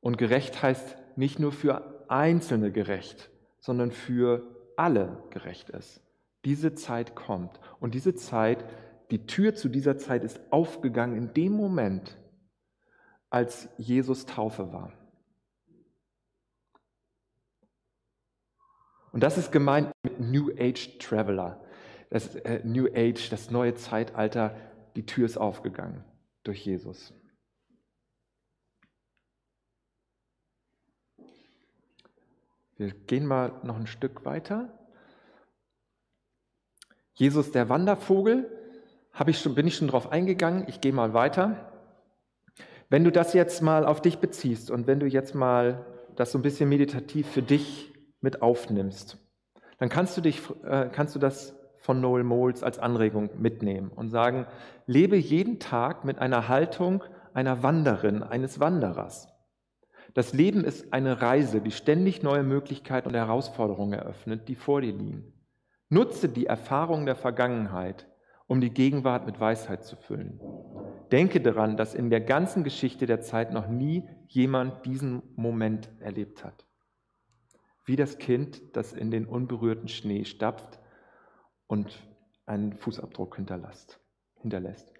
Und 0.00 0.18
gerecht 0.18 0.62
heißt 0.62 0.96
nicht 1.16 1.38
nur 1.38 1.50
für 1.50 2.04
Einzelne 2.08 2.70
gerecht, 2.70 3.30
sondern 3.64 3.92
für 3.92 4.42
alle 4.76 5.22
gerecht 5.30 5.70
ist. 5.70 6.02
Diese 6.44 6.74
Zeit 6.74 7.14
kommt. 7.14 7.58
Und 7.80 7.94
diese 7.94 8.14
Zeit, 8.14 8.62
die 9.10 9.26
Tür 9.26 9.54
zu 9.54 9.70
dieser 9.70 9.96
Zeit 9.96 10.22
ist 10.22 10.38
aufgegangen 10.50 11.16
in 11.16 11.32
dem 11.32 11.52
Moment, 11.52 12.18
als 13.30 13.70
Jesus 13.78 14.26
Taufe 14.26 14.70
war. 14.70 14.92
Und 19.12 19.22
das 19.22 19.38
ist 19.38 19.50
gemeint 19.50 19.90
mit 20.02 20.20
New 20.20 20.50
Age 20.58 20.98
Traveler. 20.98 21.64
Das 22.10 22.36
äh, 22.36 22.60
New 22.64 22.88
Age, 22.94 23.30
das 23.30 23.50
neue 23.50 23.74
Zeitalter, 23.76 24.54
die 24.94 25.06
Tür 25.06 25.24
ist 25.24 25.38
aufgegangen 25.38 26.04
durch 26.42 26.66
Jesus. 26.66 27.14
Wir 32.76 32.90
gehen 32.90 33.26
mal 33.26 33.52
noch 33.62 33.76
ein 33.76 33.86
Stück 33.86 34.24
weiter. 34.24 34.68
Jesus, 37.14 37.52
der 37.52 37.68
Wandervogel, 37.68 38.50
habe 39.12 39.30
ich 39.30 39.38
schon, 39.38 39.54
bin 39.54 39.66
ich 39.66 39.76
schon 39.76 39.88
drauf 39.88 40.10
eingegangen. 40.10 40.64
Ich 40.66 40.80
gehe 40.80 40.92
mal 40.92 41.14
weiter. 41.14 41.72
Wenn 42.90 43.04
du 43.04 43.12
das 43.12 43.32
jetzt 43.32 43.62
mal 43.62 43.86
auf 43.86 44.02
dich 44.02 44.18
beziehst 44.18 44.70
und 44.70 44.86
wenn 44.86 45.00
du 45.00 45.06
jetzt 45.06 45.34
mal 45.34 45.86
das 46.16 46.32
so 46.32 46.38
ein 46.38 46.42
bisschen 46.42 46.68
meditativ 46.68 47.28
für 47.28 47.42
dich 47.42 47.92
mit 48.20 48.42
aufnimmst, 48.42 49.18
dann 49.78 49.88
kannst 49.88 50.16
du, 50.16 50.20
dich, 50.20 50.42
äh, 50.64 50.88
kannst 50.90 51.14
du 51.14 51.18
das 51.18 51.54
von 51.78 52.00
Noel 52.00 52.24
Moles 52.24 52.62
als 52.62 52.78
Anregung 52.78 53.30
mitnehmen 53.38 53.90
und 53.94 54.08
sagen, 54.08 54.46
lebe 54.86 55.16
jeden 55.16 55.60
Tag 55.60 56.04
mit 56.04 56.18
einer 56.18 56.48
Haltung 56.48 57.04
einer 57.34 57.62
Wanderin, 57.62 58.22
eines 58.22 58.60
Wanderers. 58.60 59.33
Das 60.14 60.32
Leben 60.32 60.64
ist 60.64 60.92
eine 60.92 61.20
Reise, 61.20 61.60
die 61.60 61.72
ständig 61.72 62.22
neue 62.22 62.44
Möglichkeiten 62.44 63.08
und 63.08 63.14
Herausforderungen 63.14 63.94
eröffnet, 63.94 64.48
die 64.48 64.54
vor 64.54 64.80
dir 64.80 64.92
liegen. 64.92 65.32
Nutze 65.88 66.28
die 66.28 66.46
Erfahrungen 66.46 67.04
der 67.04 67.16
Vergangenheit, 67.16 68.08
um 68.46 68.60
die 68.60 68.70
Gegenwart 68.70 69.26
mit 69.26 69.40
Weisheit 69.40 69.84
zu 69.84 69.96
füllen. 69.96 70.40
Denke 71.10 71.40
daran, 71.40 71.76
dass 71.76 71.94
in 71.94 72.10
der 72.10 72.20
ganzen 72.20 72.64
Geschichte 72.64 73.06
der 73.06 73.20
Zeit 73.20 73.52
noch 73.52 73.68
nie 73.68 74.08
jemand 74.28 74.86
diesen 74.86 75.22
Moment 75.36 75.90
erlebt 76.00 76.44
hat. 76.44 76.64
wie 77.86 77.96
das 77.96 78.16
Kind, 78.16 78.74
das 78.76 78.94
in 78.94 79.10
den 79.10 79.26
unberührten 79.26 79.88
Schnee 79.88 80.24
stapft 80.24 80.80
und 81.66 82.02
einen 82.46 82.72
Fußabdruck 82.72 83.36
hinterlässt. 83.36 84.00
hinterlässt. 84.40 84.90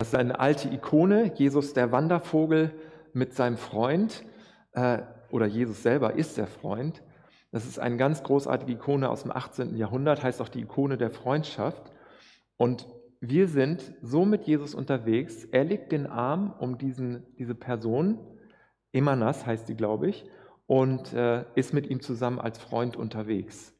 Das 0.00 0.10
ist 0.10 0.14
eine 0.14 0.38
alte 0.38 0.68
Ikone, 0.68 1.32
Jesus 1.34 1.72
der 1.72 1.90
Wandervogel 1.90 2.70
mit 3.14 3.34
seinem 3.34 3.56
Freund, 3.56 4.24
äh, 4.70 4.98
oder 5.32 5.46
Jesus 5.46 5.82
selber 5.82 6.14
ist 6.14 6.36
der 6.38 6.46
Freund. 6.46 7.02
Das 7.50 7.66
ist 7.66 7.80
eine 7.80 7.96
ganz 7.96 8.22
großartige 8.22 8.74
Ikone 8.74 9.10
aus 9.10 9.22
dem 9.22 9.32
18. 9.32 9.76
Jahrhundert, 9.76 10.22
heißt 10.22 10.40
auch 10.40 10.48
die 10.48 10.60
Ikone 10.60 10.98
der 10.98 11.10
Freundschaft. 11.10 11.90
Und 12.56 12.86
wir 13.20 13.48
sind 13.48 13.92
so 14.00 14.24
mit 14.24 14.44
Jesus 14.44 14.72
unterwegs. 14.72 15.44
Er 15.46 15.64
legt 15.64 15.90
den 15.90 16.06
Arm 16.06 16.54
um 16.60 16.78
diesen, 16.78 17.26
diese 17.36 17.56
Person, 17.56 18.20
Emanas 18.92 19.46
heißt 19.46 19.66
sie, 19.66 19.74
glaube 19.74 20.08
ich, 20.10 20.24
und 20.68 21.12
äh, 21.12 21.44
ist 21.56 21.74
mit 21.74 21.90
ihm 21.90 22.00
zusammen 22.00 22.38
als 22.38 22.58
Freund 22.58 22.96
unterwegs. 22.96 23.74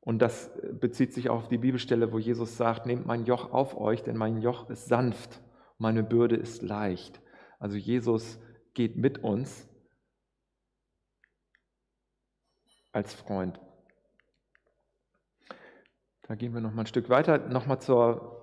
Und 0.00 0.20
das 0.20 0.50
bezieht 0.80 1.12
sich 1.12 1.28
auch 1.28 1.42
auf 1.42 1.48
die 1.48 1.58
Bibelstelle, 1.58 2.12
wo 2.12 2.18
Jesus 2.18 2.56
sagt, 2.56 2.86
nehmt 2.86 3.06
mein 3.06 3.26
Joch 3.26 3.52
auf 3.52 3.76
euch, 3.76 4.02
denn 4.02 4.16
mein 4.16 4.40
Joch 4.40 4.70
ist 4.70 4.86
sanft, 4.86 5.42
meine 5.78 6.02
Bürde 6.02 6.36
ist 6.36 6.62
leicht. 6.62 7.20
Also 7.58 7.76
Jesus 7.76 8.40
geht 8.72 8.96
mit 8.96 9.18
uns 9.22 9.68
als 12.92 13.12
Freund. 13.12 13.60
Da 16.22 16.34
gehen 16.34 16.54
wir 16.54 16.60
noch 16.60 16.72
mal 16.72 16.82
ein 16.82 16.86
Stück 16.86 17.10
weiter, 17.10 17.38
noch 17.48 17.66
mal 17.66 17.80
zur 17.80 18.40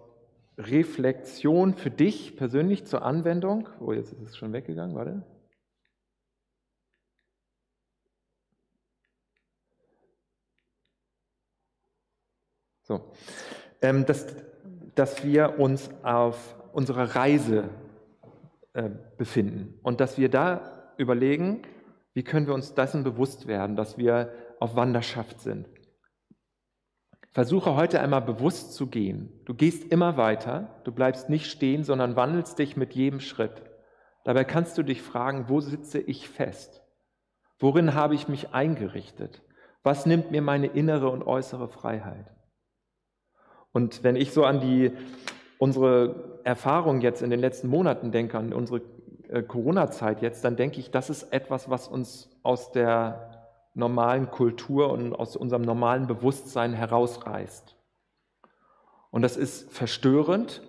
Reflexion 0.58 1.74
für 1.74 1.92
dich 1.92 2.36
persönlich, 2.36 2.86
zur 2.86 3.04
Anwendung. 3.04 3.70
Oh, 3.80 3.94
jetzt 3.94 4.14
ist 4.14 4.22
es 4.22 4.38
schon 4.38 4.54
weggegangen, 4.54 4.96
warte. 4.96 5.24
So, 12.88 13.02
ähm, 13.82 14.06
dass, 14.06 14.28
dass 14.96 15.26
wir 15.26 15.60
uns 15.60 15.90
auf 16.04 16.56
unserer 16.72 17.16
Reise 17.16 17.66
äh, 18.72 18.90
befinden 19.18 19.78
und 19.84 20.00
dass 20.00 20.18
wir 20.18 20.30
da 20.30 20.94
überlegen, 20.96 21.64
wie 22.14 22.24
können 22.24 22.48
wir 22.48 22.54
uns 22.54 22.76
dessen 22.76 23.04
bewusst 23.04 23.46
werden, 23.46 23.76
dass 23.76 23.98
wir 23.98 24.32
auf 24.62 24.78
Wanderschaft 24.78 25.42
sind. 25.42 25.68
Versuche 27.34 27.76
heute 27.76 28.00
einmal 28.00 28.22
bewusst 28.22 28.74
zu 28.74 28.88
gehen. 28.88 29.42
Du 29.44 29.54
gehst 29.54 29.92
immer 29.92 30.16
weiter, 30.16 30.80
du 30.86 30.94
bleibst 30.94 31.30
nicht 31.30 31.52
stehen, 31.52 31.84
sondern 31.84 32.16
wandelst 32.16 32.58
dich 32.58 32.78
mit 32.78 32.94
jedem 32.94 33.20
Schritt. 33.20 33.64
Dabei 34.24 34.46
kannst 34.46 34.78
du 34.78 34.84
dich 34.84 35.02
fragen, 35.02 35.50
wo 35.50 35.60
sitze 35.60 36.00
ich 36.00 36.30
fest? 36.30 36.82
Worin 37.60 37.96
habe 37.96 38.16
ich 38.16 38.30
mich 38.30 38.54
eingerichtet? 38.54 39.44
Was 39.84 40.06
nimmt 40.06 40.32
mir 40.32 40.42
meine 40.42 40.68
innere 40.68 41.10
und 41.10 41.28
äußere 41.28 41.68
Freiheit? 41.68 42.37
Und 43.78 44.04
wenn 44.04 44.16
ich 44.16 44.32
so 44.32 44.44
an 44.44 44.60
die 44.60 44.92
unsere 45.60 46.40
Erfahrung 46.44 47.00
jetzt 47.02 47.22
in 47.22 47.30
den 47.30 47.40
letzten 47.40 47.68
Monaten 47.68 48.12
denke, 48.12 48.36
an 48.40 48.52
unsere 48.52 48.82
äh, 49.30 49.44
Corona-Zeit 49.44 50.24
jetzt, 50.24 50.44
dann 50.44 50.56
denke 50.56 50.80
ich, 50.80 50.90
das 50.90 51.12
ist 51.12 51.32
etwas, 51.32 51.70
was 51.70 51.88
uns 51.88 52.28
aus 52.42 52.72
der 52.72 53.46
normalen 53.76 54.32
Kultur 54.32 54.92
und 54.92 55.14
aus 55.14 55.36
unserem 55.36 55.62
normalen 55.62 56.08
Bewusstsein 56.08 56.74
herausreißt. 56.74 57.76
Und 59.12 59.22
das 59.22 59.38
ist 59.38 59.72
verstörend 59.72 60.64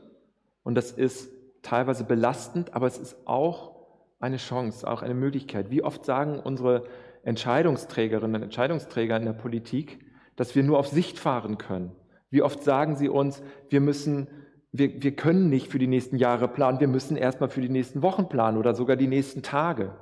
und 0.62 0.74
das 0.74 0.92
ist 0.92 1.30
teilweise 1.62 2.04
belastend, 2.04 2.74
aber 2.74 2.88
es 2.88 2.98
ist 2.98 3.26
auch 3.26 3.86
eine 4.20 4.36
Chance, 4.36 4.86
auch 4.86 5.00
eine 5.00 5.14
Möglichkeit. 5.14 5.70
Wie 5.70 5.82
oft 5.82 6.04
sagen 6.04 6.40
unsere 6.40 6.84
Entscheidungsträgerinnen 7.22 8.36
und 8.36 8.42
Entscheidungsträger 8.42 9.16
in 9.16 9.24
der 9.24 9.32
Politik, 9.32 10.04
dass 10.36 10.54
wir 10.54 10.62
nur 10.62 10.78
auf 10.78 10.88
Sicht 10.88 11.18
fahren 11.18 11.56
können? 11.56 11.97
Wie 12.30 12.42
oft 12.42 12.62
sagen 12.62 12.96
sie 12.96 13.08
uns, 13.08 13.42
wir 13.68 13.80
müssen 13.80 14.28
wir, 14.72 15.02
wir 15.02 15.16
können 15.16 15.48
nicht 15.48 15.68
für 15.68 15.78
die 15.78 15.86
nächsten 15.86 16.16
Jahre 16.16 16.48
planen, 16.48 16.80
wir 16.80 16.88
müssen 16.88 17.16
erstmal 17.16 17.48
für 17.48 17.60
die 17.60 17.68
nächsten 17.68 18.02
Wochen 18.02 18.28
planen 18.28 18.58
oder 18.58 18.74
sogar 18.74 18.96
die 18.96 19.06
nächsten 19.06 19.42
Tage. 19.42 19.94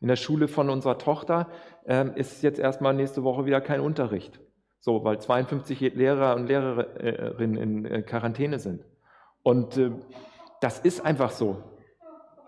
In 0.00 0.08
der 0.08 0.16
Schule 0.16 0.48
von 0.48 0.70
unserer 0.70 0.98
Tochter 0.98 1.48
ähm, 1.86 2.12
ist 2.14 2.42
jetzt 2.42 2.58
erstmal 2.58 2.94
nächste 2.94 3.24
Woche 3.24 3.46
wieder 3.46 3.60
kein 3.60 3.80
Unterricht. 3.80 4.40
So, 4.80 5.04
weil 5.04 5.18
52 5.18 5.80
Lehrer 5.94 6.36
und 6.36 6.46
Lehrerinnen 6.46 7.56
in 7.56 7.84
äh, 7.84 8.02
Quarantäne 8.02 8.58
sind. 8.58 8.84
Und 9.42 9.76
äh, 9.76 9.90
das 10.60 10.78
ist 10.78 11.04
einfach 11.04 11.30
so. 11.30 11.62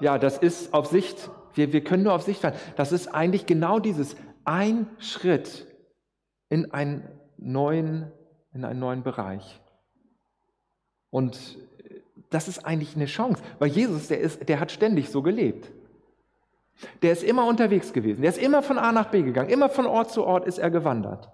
Ja, 0.01 0.19
das 0.19 0.39
ist 0.39 0.73
auf 0.73 0.87
Sicht, 0.87 1.31
wir, 1.55 1.73
wir 1.73 1.83
können 1.83 2.05
nur 2.05 2.15
auf 2.15 2.23
Sicht 2.23 2.41
fahren. 2.41 2.55
Das 2.77 2.93
ist 2.93 3.09
eigentlich 3.09 3.47
genau 3.47 3.79
dieses 3.79 4.17
ein 4.45 4.87
Schritt 4.99 5.67
in 6.49 6.71
einen 6.73 7.09
neuen, 7.37 8.13
in 8.59 8.65
einen 8.65 8.81
neuen 8.81 9.03
Bereich. 9.03 9.61
Und 11.11 11.39
das 12.31 12.49
ist 12.49 12.67
eigentlich 12.67 12.97
eine 12.97 13.07
Chance, 13.07 13.43
weil 13.59 13.69
Jesus, 13.69 14.09
der, 14.09 14.21
ist, 14.21 14.49
der 14.49 14.61
hat 14.61 14.73
ständig 14.73 15.09
so 15.09 15.23
gelebt. 15.23 15.71
Der 17.03 17.13
ist 17.13 17.23
immer 17.23 17.47
unterwegs 17.47 17.93
gewesen. 17.93 18.21
Der 18.21 18.31
ist 18.31 18.39
immer 18.39 18.63
von 18.63 18.79
A 18.79 18.93
nach 18.93 19.11
B 19.11 19.23
gegangen. 19.23 19.49
Immer 19.49 19.69
von 19.69 19.87
Ort 19.87 20.11
zu 20.11 20.25
Ort 20.25 20.47
ist 20.47 20.59
er 20.59 20.71
gewandert. 20.71 21.29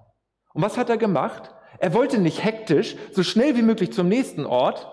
Und 0.52 0.62
was 0.62 0.76
hat 0.76 0.88
er 0.88 0.96
gemacht? 0.96 1.50
Er 1.78 1.92
wollte 1.92 2.18
nicht 2.18 2.44
hektisch, 2.44 2.96
so 3.12 3.22
schnell 3.22 3.56
wie 3.56 3.62
möglich 3.62 3.92
zum 3.92 4.08
nächsten 4.08 4.46
Ort. 4.46 4.86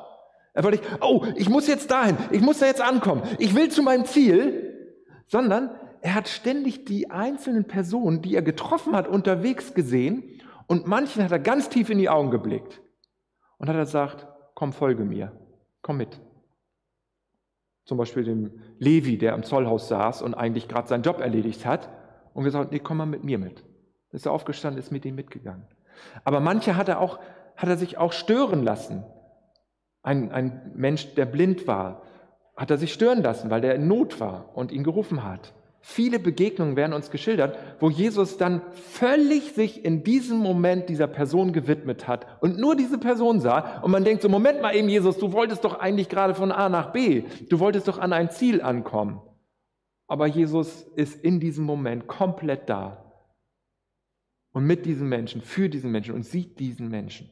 Er 0.54 0.64
wollte 0.64 0.80
nicht, 0.80 0.90
oh, 1.02 1.26
ich 1.36 1.50
muss 1.50 1.68
jetzt 1.68 1.92
dahin, 1.92 2.18
ich 2.32 2.42
muss 2.42 2.60
da 2.60 2.66
jetzt 2.66 2.82
ankommen, 2.82 3.24
ich 3.38 3.56
will 3.56 3.70
zu 3.70 3.84
meinem 3.84 4.06
Ziel, 4.06 4.98
sondern 5.28 5.70
er 6.02 6.16
hat 6.16 6.28
ständig 6.28 6.86
die 6.86 7.12
einzelnen 7.12 7.66
Personen, 7.66 8.22
die 8.22 8.36
er 8.36 8.42
getroffen 8.42 8.96
hat, 8.96 9.08
unterwegs 9.08 9.74
gesehen 9.74 10.41
und 10.72 10.88
manchen 10.88 11.22
hat 11.22 11.34
er 11.34 11.40
ganz 11.40 11.68
tief 11.68 11.90
in 11.90 11.98
die 11.98 12.08
Augen 12.08 12.32
geblickt 12.32 12.82
und 13.58 13.68
hat 13.68 13.76
er 13.76 13.84
gesagt, 13.84 14.26
komm, 14.56 14.72
folge 14.72 15.04
mir, 15.04 15.34
komm 15.82 15.98
mit. 15.98 16.22
Zum 17.84 17.98
Beispiel 17.98 18.24
dem 18.24 18.62
Levi, 18.80 19.18
der 19.18 19.34
am 19.34 19.44
Zollhaus 19.44 19.90
saß 19.90 20.22
und 20.22 20.34
eigentlich 20.34 20.70
gerade 20.70 20.88
seinen 20.88 21.04
Job 21.04 21.20
erledigt 21.20 21.66
hat 21.66 21.90
und 22.34 22.46
gesagt, 22.46 22.72
nee, 22.72 22.80
komm 22.80 23.00
mal 23.00 23.06
mit 23.06 23.26
mir 23.26 23.38
mit. 23.38 23.66
Ist 24.12 24.26
er 24.26 24.32
aufgestanden, 24.32 24.80
ist 24.80 24.94
mit 24.94 25.04
ihm 25.04 25.16
mitgegangen. 25.16 25.68
Aber 26.24 26.40
manche 26.40 26.78
hat 26.78 26.88
er, 26.88 27.02
auch, 27.02 27.20
hat 27.58 27.68
er 27.68 27.76
sich 27.76 27.98
auch 27.98 28.14
stören 28.14 28.64
lassen. 28.64 29.04
Ein, 30.04 30.32
ein 30.32 30.72
Mensch, 30.74 31.16
der 31.16 31.26
blind 31.26 31.68
war, 31.68 32.04
hat 32.56 32.72
er 32.72 32.78
sich 32.78 32.94
stören 32.94 33.22
lassen, 33.22 33.50
weil 33.50 33.60
der 33.60 33.76
in 33.76 33.90
Not 33.90 34.22
war 34.22 34.56
und 34.56 34.72
ihn 34.72 34.86
gerufen 34.86 35.26
hat. 35.26 35.54
Viele 35.84 36.20
Begegnungen 36.20 36.76
werden 36.76 36.94
uns 36.94 37.10
geschildert, 37.10 37.58
wo 37.80 37.90
Jesus 37.90 38.38
dann 38.38 38.62
völlig 38.72 39.54
sich 39.54 39.84
in 39.84 40.04
diesem 40.04 40.38
Moment 40.38 40.90
dieser 40.90 41.08
Person 41.08 41.54
gewidmet 41.54 42.08
hat 42.08 42.28
und 42.40 42.60
nur 42.60 42.76
diese 42.76 43.00
Person 43.00 43.40
sah. 43.40 43.82
Und 43.82 43.90
man 43.90 44.04
denkt 44.04 44.22
so, 44.22 44.30
Moment 44.30 44.62
mal 44.62 44.76
eben, 44.76 44.88
Jesus, 44.90 45.18
du 45.18 45.34
wolltest 45.34 45.64
doch 45.66 45.80
eigentlich 45.80 46.08
gerade 46.08 46.36
von 46.36 46.52
A 46.52 46.70
nach 46.70 46.92
B. 46.92 47.24
Du 47.50 47.60
wolltest 47.60 47.88
doch 47.88 47.98
an 47.98 48.14
ein 48.14 48.30
Ziel 48.30 48.62
ankommen. 48.62 49.22
Aber 50.08 50.28
Jesus 50.28 50.84
ist 50.96 51.16
in 51.24 51.40
diesem 51.40 51.66
Moment 51.66 52.06
komplett 52.06 52.70
da. 52.70 53.04
Und 54.54 54.66
mit 54.66 54.86
diesem 54.86 55.10
Menschen, 55.10 55.42
für 55.42 55.68
diesen 55.68 55.92
Menschen 55.92 56.14
und 56.14 56.26
sieht 56.26 56.60
diesen 56.60 56.90
Menschen. 56.90 57.30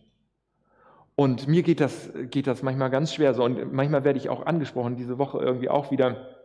Und 1.15 1.47
mir 1.47 1.61
geht 1.61 1.81
das, 1.81 2.09
geht 2.31 2.47
das 2.47 2.63
manchmal 2.63 2.89
ganz 2.89 3.13
schwer 3.13 3.35
so. 3.35 3.43
Und 3.43 3.73
manchmal 3.73 4.05
werde 4.05 4.17
ich 4.17 4.29
auch 4.29 4.45
angesprochen, 4.45 4.95
diese 4.95 5.19
Woche 5.19 5.37
irgendwie 5.37 5.69
auch 5.69 5.91
wieder 5.91 6.38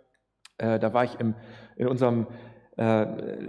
äh, 0.59 0.79
da 0.79 0.93
war 0.93 1.05
ich 1.05 1.19
im, 1.21 1.35
in 1.77 1.88
unserem 1.88 2.27
äh, 2.77 3.05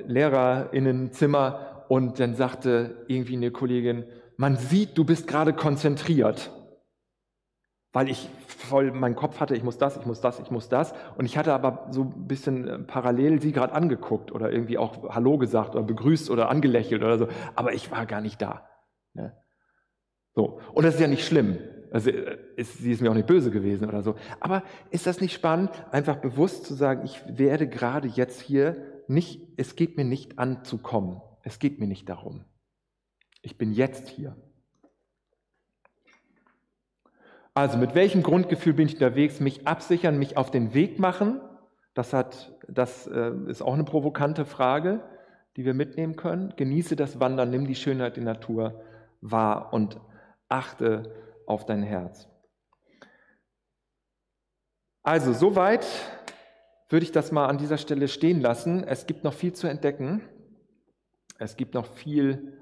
Lehrerinnenzimmer 0.08 1.86
und 1.90 2.20
dann 2.20 2.36
sagte 2.36 3.06
irgendwie 3.08 3.36
eine 3.36 3.52
Kollegin, 3.52 4.06
man 4.38 4.58
sieht, 4.58 4.98
du 4.98 5.06
bist 5.06 5.28
gerade 5.28 5.54
konzentriert. 5.54 6.52
Weil 7.94 8.10
ich 8.10 8.30
voll 8.48 8.92
meinen 8.92 9.16
Kopf 9.16 9.40
hatte, 9.40 9.56
ich 9.56 9.64
muss 9.64 9.78
das, 9.78 9.96
ich 9.96 10.06
muss 10.06 10.20
das, 10.20 10.40
ich 10.40 10.52
muss 10.52 10.68
das. 10.68 10.94
Und 11.18 11.26
ich 11.26 11.38
hatte 11.38 11.54
aber 11.54 11.88
so 11.92 12.02
ein 12.04 12.28
bisschen 12.28 12.68
äh, 12.68 12.80
parallel 12.80 13.42
sie 13.42 13.54
gerade 13.54 13.74
angeguckt 13.74 14.32
oder 14.32 14.52
irgendwie 14.52 14.78
auch 14.78 15.16
Hallo 15.16 15.38
gesagt 15.38 15.76
oder 15.76 15.86
begrüßt 15.86 16.30
oder 16.30 16.50
angelächelt 16.50 17.04
oder 17.04 17.18
so. 17.18 17.28
Aber 17.56 17.74
ich 17.74 17.92
war 17.92 18.06
gar 18.06 18.20
nicht 18.20 18.42
da. 18.42 18.68
Ne? 19.14 19.34
So. 20.34 20.60
Und 20.74 20.84
das 20.84 20.96
ist 20.96 21.00
ja 21.00 21.08
nicht 21.08 21.26
schlimm. 21.26 21.58
Also 21.96 22.10
äh, 22.10 22.38
ist, 22.58 22.80
sie 22.80 22.92
ist 22.92 23.02
mir 23.02 23.10
auch 23.10 23.16
nicht 23.16 23.26
böse 23.26 23.52
gewesen 23.52 23.88
oder 23.88 24.02
so. 24.02 24.16
Aber 24.42 24.64
ist 24.90 25.08
das 25.08 25.22
nicht 25.22 25.34
spannend, 25.34 25.72
einfach 25.92 26.18
bewusst 26.18 26.66
zu 26.66 26.74
sagen, 26.74 27.06
ich 27.06 27.22
werde 27.26 27.70
gerade 27.70 28.10
jetzt 28.10 28.42
hier 28.42 28.76
nicht, 29.08 29.42
es 29.56 29.78
geht 29.78 29.96
mir 29.96 30.04
nicht 30.04 30.38
anzukommen. 30.38 31.22
Es 31.44 31.58
geht 31.58 31.80
mir 31.80 31.88
nicht 31.88 32.10
darum. 32.10 32.44
Ich 33.42 33.58
bin 33.58 33.72
jetzt 33.72 34.10
hier. 34.10 34.36
Also 37.54 37.78
mit 37.78 37.96
welchem 37.96 38.24
Grundgefühl 38.24 38.74
bin 38.74 38.88
ich 38.88 38.96
unterwegs? 38.96 39.40
Mich 39.40 39.66
absichern, 39.66 40.20
mich 40.20 40.36
auf 40.36 40.52
den 40.52 40.74
Weg 40.74 41.00
machen. 41.00 41.40
Das, 41.94 42.12
hat, 42.12 42.58
das 42.68 43.08
äh, 43.08 43.32
ist 43.48 43.62
auch 43.62 43.74
eine 43.74 43.86
provokante 43.86 44.44
Frage, 44.44 45.02
die 45.56 45.64
wir 45.64 45.74
mitnehmen 45.74 46.18
können. 46.18 46.56
Genieße 46.58 46.98
das 46.98 47.22
Wandern, 47.22 47.52
nimm 47.52 47.66
die 47.66 47.76
Schönheit 47.76 48.18
der 48.18 48.26
Natur 48.26 48.82
wahr 49.22 49.72
und 49.72 50.02
achte 50.50 51.24
auf 51.48 51.66
dein 51.66 51.84
Herz. 51.84 52.28
Also, 55.04 55.34
soweit 55.34 55.86
würde 56.90 57.04
ich 57.04 57.12
das 57.12 57.32
mal 57.32 57.48
an 57.48 57.58
dieser 57.58 57.78
Stelle 57.78 58.08
stehen 58.08 58.42
lassen. 58.42 58.84
Es 58.84 59.06
gibt 59.06 59.24
noch 59.24 59.34
viel 59.34 59.54
zu 59.54 59.68
entdecken. 59.68 60.22
Es 61.38 61.58
gibt 61.58 61.74
noch 61.74 61.86
viel 61.86 62.58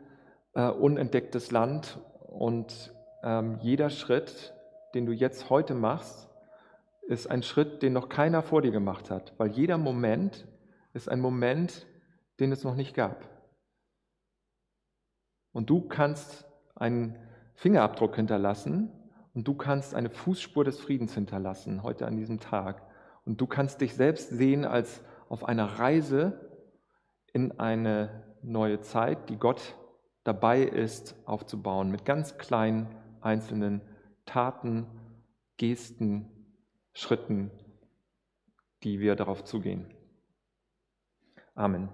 äh, 0.54 0.68
unentdecktes 0.70 1.52
Land 1.52 2.00
und 2.28 2.94
ähm, 3.24 3.60
jeder 3.62 3.90
Schritt, 3.90 4.54
den 4.94 5.06
du 5.06 5.12
jetzt 5.12 5.50
heute 5.50 5.74
machst, 5.74 6.30
ist 7.08 7.30
ein 7.30 7.44
Schritt, 7.44 7.84
den 7.84 7.94
noch 7.94 8.10
keiner 8.10 8.42
vor 8.42 8.62
dir 8.62 8.72
gemacht 8.72 9.12
hat, 9.12 9.34
weil 9.38 9.50
jeder 9.50 9.78
Moment 9.78 10.48
ist 10.94 11.10
ein 11.10 11.20
Moment, 11.20 11.86
den 12.40 12.52
es 12.52 12.64
noch 12.64 12.76
nicht 12.76 12.96
gab. 12.96 13.30
Und 15.52 15.70
du 15.70 15.82
kannst 15.88 16.46
einen 16.76 17.18
Fingerabdruck 17.56 18.16
hinterlassen 18.16 18.92
und 19.34 19.48
du 19.48 19.54
kannst 19.56 19.96
eine 19.96 20.10
Fußspur 20.10 20.64
des 20.64 20.80
Friedens 20.80 21.14
hinterlassen 21.14 21.84
heute 21.84 22.06
an 22.08 22.16
diesem 22.16 22.40
Tag. 22.40 22.84
Und 23.26 23.40
du 23.40 23.48
kannst 23.48 23.82
dich 23.82 23.96
selbst 23.96 24.30
sehen 24.30 24.66
als 24.66 25.02
auf 25.30 25.46
einer 25.46 25.80
Reise 25.80 26.50
in 27.32 27.60
eine 27.60 28.24
neue 28.42 28.82
Zeit, 28.82 29.30
die 29.30 29.38
Gott 29.38 29.76
dabei 30.24 30.62
ist 30.62 31.16
aufzubauen, 31.26 31.90
mit 31.90 32.06
ganz 32.06 32.38
kleinen 32.38 32.88
einzelnen 33.22 33.82
Taten, 34.26 34.86
Gesten, 35.58 36.30
Schritten, 36.94 37.52
die 38.84 39.00
wir 39.00 39.16
darauf 39.16 39.44
zugehen. 39.44 39.88
Amen. 41.56 41.90